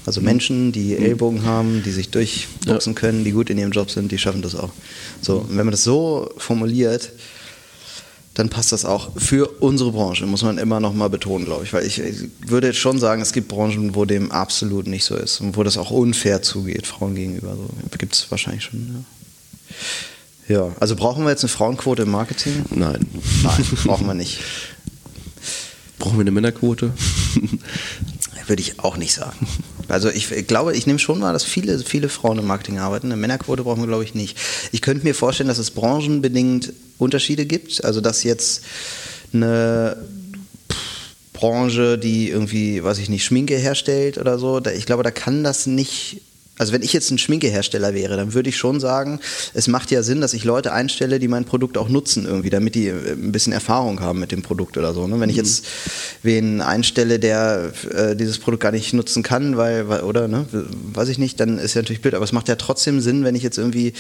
also 0.06 0.19
mhm. 0.19 0.25
Menschen, 0.25 0.71
die 0.71 0.95
mhm. 0.95 1.06
Ellbogen 1.06 1.45
haben, 1.45 1.84
die 1.84 1.91
sich 1.91 2.10
durchboxen 2.10 2.93
ja. 2.93 2.99
können, 2.99 3.23
die 3.23 3.32
gut 3.32 3.49
in 3.49 3.58
ihrem 3.58 3.71
Job 3.71 3.89
sind, 3.89 4.12
die 4.12 4.17
schaffen 4.17 4.41
das 4.41 4.56
auch. 4.56 4.71
So, 5.21 5.45
wenn 5.49 5.65
man 5.65 5.71
das 5.71 5.84
so 5.84 6.29
formuliert, 6.38 7.12
dann 8.34 8.50
passt 8.50 8.72
das 8.72 8.84
auch 8.84 9.12
für 9.15 9.48
unsere 9.62 9.91
Branche, 9.91 10.26
muss 10.26 10.41
man 10.41 10.58
immer 10.58 10.80
noch 10.80 10.93
mal 10.93 11.10
betonen, 11.10 11.46
glaube 11.46 11.65
ich. 11.65 11.74
Weil 11.74 11.86
ich, 11.86 12.00
ich 12.00 12.26
würde 12.48 12.67
jetzt 12.67 12.80
schon 12.80 13.00
sagen, 13.00 13.22
es 13.22 13.32
gibt 13.32 13.48
Branchen, 13.48 13.93
wo 13.93 14.06
dem 14.06 14.32
absolut 14.32 14.88
nicht 14.88 15.06
so 15.06 15.15
ist 15.15 15.39
und 15.39 15.56
wo 15.56 15.63
das 15.63 15.78
auch 15.78 15.91
unfair 15.91 16.41
zugeht, 16.41 16.88
Frauen 16.88 17.13
gegenüber. 17.13 17.56
So 17.56 17.69
gibt 17.98 18.15
es 18.15 18.32
wahrscheinlich 18.32 18.63
schon. 18.63 19.06
Ja. 20.48 20.56
ja, 20.56 20.76
also 20.80 20.96
brauchen 20.96 21.24
wir 21.24 21.30
jetzt 21.30 21.43
eine 21.43 21.50
Frauenquote 21.50 22.04
im 22.04 22.12
Marketing? 22.12 22.65
Nein. 22.72 23.06
Nein, 23.43 23.65
brauchen 23.84 24.08
wir 24.08 24.15
nicht. 24.15 24.39
Brauchen 26.00 26.17
wir 26.17 26.22
eine 26.22 26.32
Männerquote? 26.32 26.91
Würde 28.48 28.62
ich 28.62 28.80
auch 28.80 28.98
nicht 28.98 29.13
sagen. 29.13 29.48
Also 29.93 30.10
ich, 30.10 30.47
glaube, 30.47 30.75
ich 30.75 30.88
nehme 30.88 30.99
schon 30.99 31.19
mal, 31.19 31.34
dass 31.34 31.43
viele, 31.43 31.79
viele 31.79 32.10
Frauen 32.10 32.39
im 32.39 32.47
Marketing 32.47 32.79
arbeiten. 32.79 33.08
Eine 33.08 33.21
Männerquote 33.21 33.63
brauchen 33.63 33.82
wir, 33.82 33.88
glaube 33.88 34.03
ich, 34.03 34.15
nicht. 34.15 34.38
Ich 34.71 34.82
könnte 34.82 35.06
mir 35.06 35.15
vorstellen, 35.15 35.47
dass 35.47 35.60
es 35.60 35.71
branchenbedingt 35.71 36.73
Unterschiede 36.97 37.45
gibt. 37.45 37.84
Also 37.86 38.01
dass 38.01 38.23
jetzt 38.23 38.63
eine 39.34 39.97
Branche, 41.34 41.97
die 41.97 42.29
irgendwie, 42.29 42.84
weiß 42.84 42.97
ich 42.99 43.10
nicht, 43.10 43.23
Schminke 43.25 43.56
herstellt 43.56 44.17
oder 44.17 44.39
so, 44.39 44.62
ich 44.65 44.86
glaube, 44.86 45.03
da 45.03 45.12
kann 45.12 45.43
das 45.43 45.65
nicht 45.65 46.21
also 46.58 46.72
wenn 46.72 46.84
ich 46.84 46.94
jetzt 46.94 47.10
ein 47.10 47.18
Schminkehersteller 47.18 47.96
wäre, 47.96 48.16
dann 48.16 48.34
würde 48.36 48.50
ich 48.50 48.58
schon 48.58 48.80
sagen, 48.80 49.20
es 49.56 49.68
macht 49.68 49.89
ja 49.89 50.04
Sinn, 50.04 50.22
dass 50.22 50.34
ich 50.34 50.44
Leute 50.44 50.72
einstelle, 50.72 51.18
die 51.18 51.28
mein 51.28 51.46
Produkt 51.46 51.80
auch 51.80 51.89
nutzen 51.89 52.26
irgendwie, 52.26 52.52
damit 52.52 52.76
die 52.76 52.88
äh, 52.88 53.13
ein 53.13 53.32
bisschen 53.32 53.54
Erfahrung 53.54 54.02
haben 54.02 54.20
mit 54.20 54.32
dem 54.32 54.44
Produkt 54.44 54.78
oder 54.78 54.94
so. 54.94 55.08
Ne? 55.08 55.20
Wenn 55.20 55.30
ich 55.30 55.38
mhm. 55.38 55.44
jetzt 55.44 55.66
wen 56.22 56.62
einstelle, 56.62 57.18
der 57.18 57.72
äh, 57.92 58.16
dieses 58.16 58.38
Produkt 58.38 58.62
gar 58.62 58.72
nicht 58.72 58.94
nutzen 58.94 59.24
kann, 59.24 59.58
weil, 59.58 59.89
weil 59.89 60.02
oder, 60.02 60.28
ne, 60.28 60.46
weiß 60.52 61.10
ich 61.10 61.18
nicht, 61.18 61.39
dann 61.39 61.58
ist 61.58 61.74
ja 61.74 61.82
natürlich 61.82 62.02
blöd. 62.02 62.13
Aber 62.13 62.26
es 62.26 62.32
macht 62.32 62.48
ja 62.48 62.56
trotzdem 62.56 63.02
Sinn, 63.02 63.24
wenn 63.24 63.36
ich 63.36 63.44
jetzt 63.44 63.58
irgendwie 63.58 63.94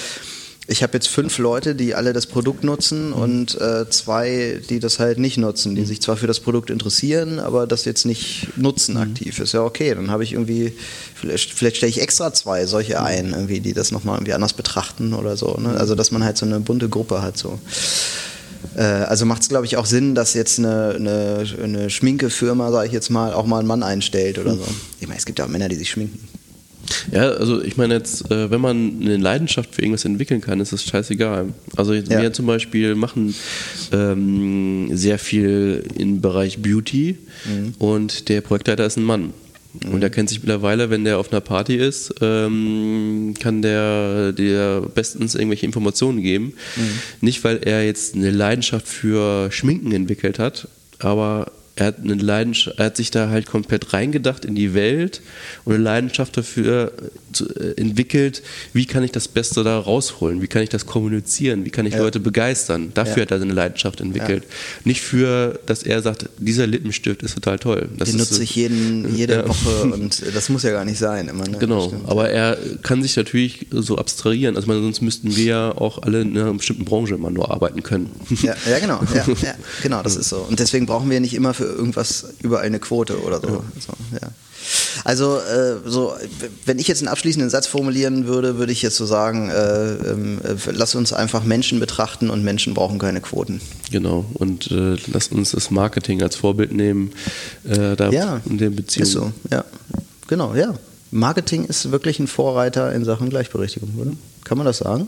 ich 0.67 0.81
habe 0.81 0.93
jetzt 0.93 1.07
fünf 1.07 1.39
Leute, 1.39 1.75
die 1.75 1.93
alle 1.93 2.13
das 2.13 2.25
Produkt 2.25 2.63
nutzen 2.63 3.09
mhm. 3.09 3.13
und 3.13 3.61
äh, 3.61 3.89
zwei, 3.89 4.61
die 4.69 4.79
das 4.79 4.99
halt 4.99 5.19
nicht 5.19 5.37
nutzen, 5.37 5.75
die 5.75 5.81
mhm. 5.81 5.85
sich 5.85 6.01
zwar 6.01 6.15
für 6.15 6.27
das 6.27 6.39
Produkt 6.39 6.69
interessieren, 6.69 7.39
aber 7.39 7.67
das 7.67 7.83
jetzt 7.83 8.05
nicht 8.05 8.47
nutzen 8.55 8.95
mhm. 8.95 9.01
aktiv. 9.01 9.39
Ist 9.39 9.53
ja 9.53 9.61
okay, 9.61 9.93
dann 9.93 10.09
habe 10.09 10.23
ich 10.23 10.33
irgendwie, 10.33 10.73
vielleicht, 11.15 11.51
vielleicht 11.51 11.77
stelle 11.77 11.89
ich 11.89 12.01
extra 12.01 12.33
zwei 12.33 12.65
solche 12.65 12.99
mhm. 12.99 13.05
ein, 13.05 13.29
irgendwie, 13.31 13.59
die 13.59 13.73
das 13.73 13.91
nochmal 13.91 14.15
irgendwie 14.15 14.33
anders 14.33 14.53
betrachten 14.53 15.13
oder 15.13 15.35
so. 15.35 15.57
Ne? 15.59 15.75
Also 15.77 15.95
dass 15.95 16.11
man 16.11 16.23
halt 16.23 16.37
so 16.37 16.45
eine 16.45 16.61
bunte 16.61 16.87
Gruppe 16.87 17.21
hat. 17.21 17.37
So. 17.37 17.59
Äh, 18.77 18.83
also 18.83 19.25
macht 19.25 19.41
es, 19.41 19.49
glaube 19.49 19.65
ich, 19.65 19.75
auch 19.75 19.85
Sinn, 19.85 20.15
dass 20.15 20.33
jetzt 20.33 20.59
eine, 20.59 20.93
eine, 20.95 21.45
eine 21.61 21.89
Schminkefirma, 21.89 22.71
sage 22.71 22.87
ich 22.87 22.93
jetzt 22.93 23.09
mal, 23.09 23.33
auch 23.33 23.45
mal 23.45 23.59
einen 23.59 23.67
Mann 23.67 23.83
einstellt 23.83 24.39
oder 24.39 24.55
so. 24.55 24.65
Ich 25.01 25.07
meine, 25.07 25.19
es 25.19 25.25
gibt 25.25 25.39
ja 25.39 25.45
auch 25.45 25.49
Männer, 25.49 25.67
die 25.67 25.75
sich 25.75 25.89
schminken. 25.89 26.25
Ja, 27.11 27.29
also 27.29 27.61
ich 27.61 27.77
meine 27.77 27.95
jetzt, 27.95 28.29
äh, 28.31 28.49
wenn 28.51 28.61
man 28.61 29.01
eine 29.01 29.17
Leidenschaft 29.17 29.75
für 29.75 29.81
irgendwas 29.81 30.05
entwickeln 30.05 30.41
kann, 30.41 30.59
ist 30.59 30.73
das 30.73 30.83
scheißegal. 30.83 31.53
Also 31.75 31.93
ja. 31.93 32.21
wir 32.21 32.33
zum 32.33 32.45
Beispiel 32.45 32.95
machen 32.95 33.35
ähm, 33.91 34.89
sehr 34.95 35.19
viel 35.19 35.83
im 35.95 36.21
Bereich 36.21 36.61
Beauty 36.61 37.17
mhm. 37.45 37.73
und 37.79 38.29
der 38.29 38.41
Projektleiter 38.41 38.85
ist 38.85 38.97
ein 38.97 39.03
Mann. 39.03 39.33
Und 39.91 40.01
der 40.01 40.11
kennt 40.11 40.29
sich 40.29 40.39
mittlerweile, 40.39 40.91
wenn 40.91 41.03
der 41.03 41.17
auf 41.17 41.31
einer 41.31 41.41
Party 41.41 41.75
ist, 41.75 42.13
ähm, 42.21 43.33
kann 43.39 43.63
der 43.63 44.31
dir 44.31 44.87
bestens 44.93 45.33
irgendwelche 45.33 45.65
Informationen 45.65 46.21
geben. 46.21 46.53
Mhm. 46.75 46.99
Nicht, 47.21 47.43
weil 47.43 47.57
er 47.63 47.83
jetzt 47.83 48.13
eine 48.13 48.29
Leidenschaft 48.29 48.87
für 48.87 49.51
Schminken 49.51 49.91
entwickelt 49.91 50.37
hat, 50.37 50.67
aber 50.99 51.51
er 51.75 51.87
hat 51.87 51.99
eine 51.99 52.13
Leidenschaft, 52.13 52.77
er 52.77 52.85
hat 52.85 52.97
sich 52.97 53.11
da 53.11 53.29
halt 53.29 53.47
komplett 53.47 53.93
reingedacht 53.93 54.45
in 54.45 54.55
die 54.55 54.73
Welt 54.73 55.21
und 55.65 55.73
eine 55.73 55.83
Leidenschaft 55.83 56.37
dafür 56.37 56.93
entwickelt, 57.41 58.43
wie 58.73 58.85
kann 58.85 59.03
ich 59.03 59.11
das 59.11 59.27
Beste 59.27 59.63
da 59.63 59.79
rausholen, 59.79 60.41
wie 60.41 60.47
kann 60.47 60.61
ich 60.61 60.69
das 60.69 60.85
kommunizieren, 60.85 61.65
wie 61.65 61.69
kann 61.69 61.85
ich 61.85 61.93
ja. 61.93 61.99
Leute 61.99 62.19
begeistern. 62.19 62.91
Dafür 62.93 63.17
ja. 63.17 63.21
hat 63.23 63.31
er 63.31 63.39
seine 63.39 63.53
Leidenschaft 63.53 64.01
entwickelt. 64.01 64.43
Ja. 64.43 64.49
Nicht 64.85 65.01
für, 65.01 65.59
dass 65.65 65.83
er 65.83 66.01
sagt, 66.01 66.29
dieser 66.37 66.67
Lippenstift 66.67 67.23
ist 67.23 67.35
total 67.35 67.59
toll. 67.59 67.89
Das 67.97 68.09
Den 68.09 68.19
nutze 68.19 68.43
ich 68.43 68.55
jeden, 68.55 69.15
jede 69.15 69.47
Woche 69.47 69.83
und 69.83 70.23
das 70.33 70.49
muss 70.49 70.63
ja 70.63 70.71
gar 70.71 70.85
nicht 70.85 70.97
sein. 70.97 71.27
Immer, 71.27 71.47
ne? 71.47 71.57
Genau, 71.57 71.93
aber 72.07 72.29
er 72.29 72.57
kann 72.81 73.01
sich 73.01 73.15
natürlich 73.15 73.67
so 73.71 73.97
abstrahieren. 73.97 74.55
Also 74.55 74.67
sonst 74.67 75.01
müssten 75.01 75.35
wir 75.35 75.45
ja 75.45 75.71
auch 75.71 76.01
alle 76.01 76.21
in 76.21 76.37
einer 76.37 76.53
bestimmten 76.53 76.85
Branche 76.85 77.15
immer 77.15 77.31
nur 77.31 77.51
arbeiten 77.51 77.83
können. 77.83 78.09
Ja, 78.41 78.55
genau, 78.79 79.01
genau, 79.81 80.03
das 80.03 80.15
ist 80.15 80.29
so. 80.29 80.37
Und 80.37 80.59
deswegen 80.59 80.85
brauchen 80.85 81.09
wir 81.09 81.19
nicht 81.19 81.33
immer 81.33 81.53
für 81.53 81.65
irgendwas 81.65 82.25
überall 82.41 82.65
eine 82.65 82.79
Quote 82.79 83.21
oder 83.21 83.39
so. 83.39 83.63
so 83.79 83.93
ja. 84.21 84.29
Also 85.03 85.37
äh, 85.37 85.77
so, 85.85 86.13
wenn 86.65 86.79
ich 86.79 86.87
jetzt 86.87 87.01
einen 87.01 87.07
abschließenden 87.07 87.49
Satz 87.49 87.67
formulieren 87.67 88.27
würde, 88.27 88.57
würde 88.57 88.71
ich 88.71 88.81
jetzt 88.81 88.97
so 88.97 89.05
sagen, 89.05 89.49
äh, 89.49 89.93
äh, 89.93 90.57
lass 90.71 90.95
uns 90.95 91.13
einfach 91.13 91.43
Menschen 91.43 91.79
betrachten 91.79 92.29
und 92.29 92.43
Menschen 92.43 92.73
brauchen 92.73 92.99
keine 92.99 93.21
Quoten. 93.21 93.61
Genau, 93.91 94.25
und 94.33 94.71
äh, 94.71 94.97
lass 95.11 95.27
uns 95.29 95.51
das 95.51 95.71
Marketing 95.71 96.21
als 96.21 96.35
Vorbild 96.35 96.71
nehmen, 96.71 97.11
äh, 97.63 97.95
da 97.95 98.09
ja, 98.09 98.41
in 98.45 98.57
der 98.57 98.69
Beziehung. 98.69 99.03
Ist 99.03 99.13
so, 99.13 99.31
ja. 99.51 99.65
Genau, 100.27 100.55
ja. 100.55 100.73
Marketing 101.11 101.65
ist 101.65 101.91
wirklich 101.91 102.19
ein 102.19 102.27
Vorreiter 102.27 102.91
in 102.93 103.05
Sachen 103.05 103.29
Gleichberechtigung, 103.29 103.89
oder? 103.99 104.11
Kann 104.43 104.57
man 104.57 104.65
das 104.65 104.79
sagen? 104.79 105.07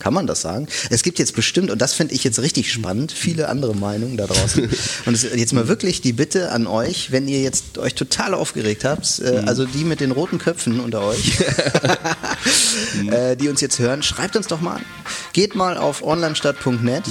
Kann 0.00 0.12
man 0.12 0.26
das 0.26 0.42
sagen? 0.42 0.66
Es 0.90 1.02
gibt 1.02 1.18
jetzt 1.18 1.34
bestimmt, 1.36 1.70
und 1.70 1.80
das 1.80 1.94
finde 1.94 2.14
ich 2.14 2.24
jetzt 2.24 2.40
richtig 2.40 2.70
spannend, 2.72 3.12
viele 3.12 3.48
andere 3.48 3.74
Meinungen 3.74 4.16
da 4.16 4.26
draußen. 4.26 4.68
Und 5.06 5.22
jetzt 5.36 5.52
mal 5.52 5.68
wirklich 5.68 6.00
die 6.00 6.12
Bitte 6.12 6.50
an 6.50 6.66
euch, 6.66 7.12
wenn 7.12 7.28
ihr 7.28 7.40
jetzt 7.40 7.78
euch 7.78 7.94
total 7.94 8.34
aufgeregt 8.34 8.84
habt, 8.84 9.20
äh, 9.20 9.42
Mhm. 9.42 9.48
also 9.48 9.64
die 9.64 9.84
mit 9.84 10.00
den 10.00 10.10
roten 10.10 10.38
Köpfen 10.38 10.80
unter 10.80 11.02
euch, 11.02 11.38
äh, 13.10 13.36
die 13.36 13.48
uns 13.48 13.60
jetzt 13.60 13.78
hören, 13.78 14.02
schreibt 14.02 14.36
uns 14.36 14.46
doch 14.48 14.60
mal 14.60 14.76
an. 14.76 14.84
Geht 15.32 15.54
mal 15.54 15.76
auf 15.78 16.02
onlinestadt.net. 16.02 17.04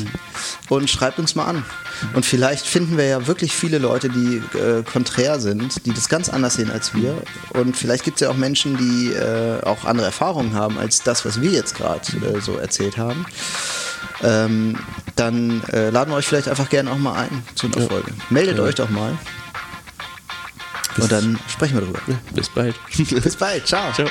und 0.70 0.90
schreibt 0.90 1.20
uns 1.20 1.36
mal 1.36 1.46
an. 1.46 1.66
Und 2.14 2.26
vielleicht 2.26 2.66
finden 2.66 2.98
wir 2.98 3.06
ja 3.06 3.28
wirklich 3.28 3.54
viele 3.54 3.78
Leute, 3.78 4.10
die 4.10 4.42
äh, 4.58 4.84
konträr 4.84 5.40
sind, 5.40 5.86
die 5.86 5.94
das 5.94 6.10
ganz 6.10 6.30
anders 6.30 6.56
sehen 6.56 6.72
als 6.72 6.94
wir. 6.94 7.16
Und 7.54 7.78
vielleicht 7.78 8.04
gibt 8.04 8.18
es 8.18 8.22
ja 8.22 8.30
auch 8.30 8.38
Menschen, 8.38 8.78
die 8.78 9.12
äh, 9.12 9.62
auch 9.64 9.86
andere 9.86 10.08
Erfahrungen 10.08 10.54
haben 10.54 10.78
als 10.78 11.04
das, 11.04 11.26
was 11.26 11.42
wir 11.42 11.52
jetzt 11.52 11.76
gerade 11.76 12.02
äh, 12.18 12.42
so 12.42 12.58
erzählt 12.58 12.98
haben. 12.98 13.26
Ähm, 14.22 14.78
dann 15.16 15.64
äh, 15.72 15.90
laden 15.90 16.12
wir 16.12 16.18
euch 16.18 16.28
vielleicht 16.28 16.48
einfach 16.48 16.70
gerne 16.70 16.92
auch 16.92 16.98
mal 16.98 17.14
ein 17.14 17.44
zu 17.56 17.68
einer 17.68 17.88
Folge. 17.88 18.12
Meldet 18.30 18.60
euch 18.60 18.76
doch 18.76 18.90
mal. 18.90 19.18
Und 20.98 21.12
dann 21.12 21.40
sprechen 21.48 21.76
wir 21.76 21.82
drüber. 21.82 22.00
Bis 22.34 22.50
bald. 22.50 22.76
Bis 23.24 23.36
bald. 23.36 23.68
Ciao. 23.68 23.92
Ciao. 23.94 24.08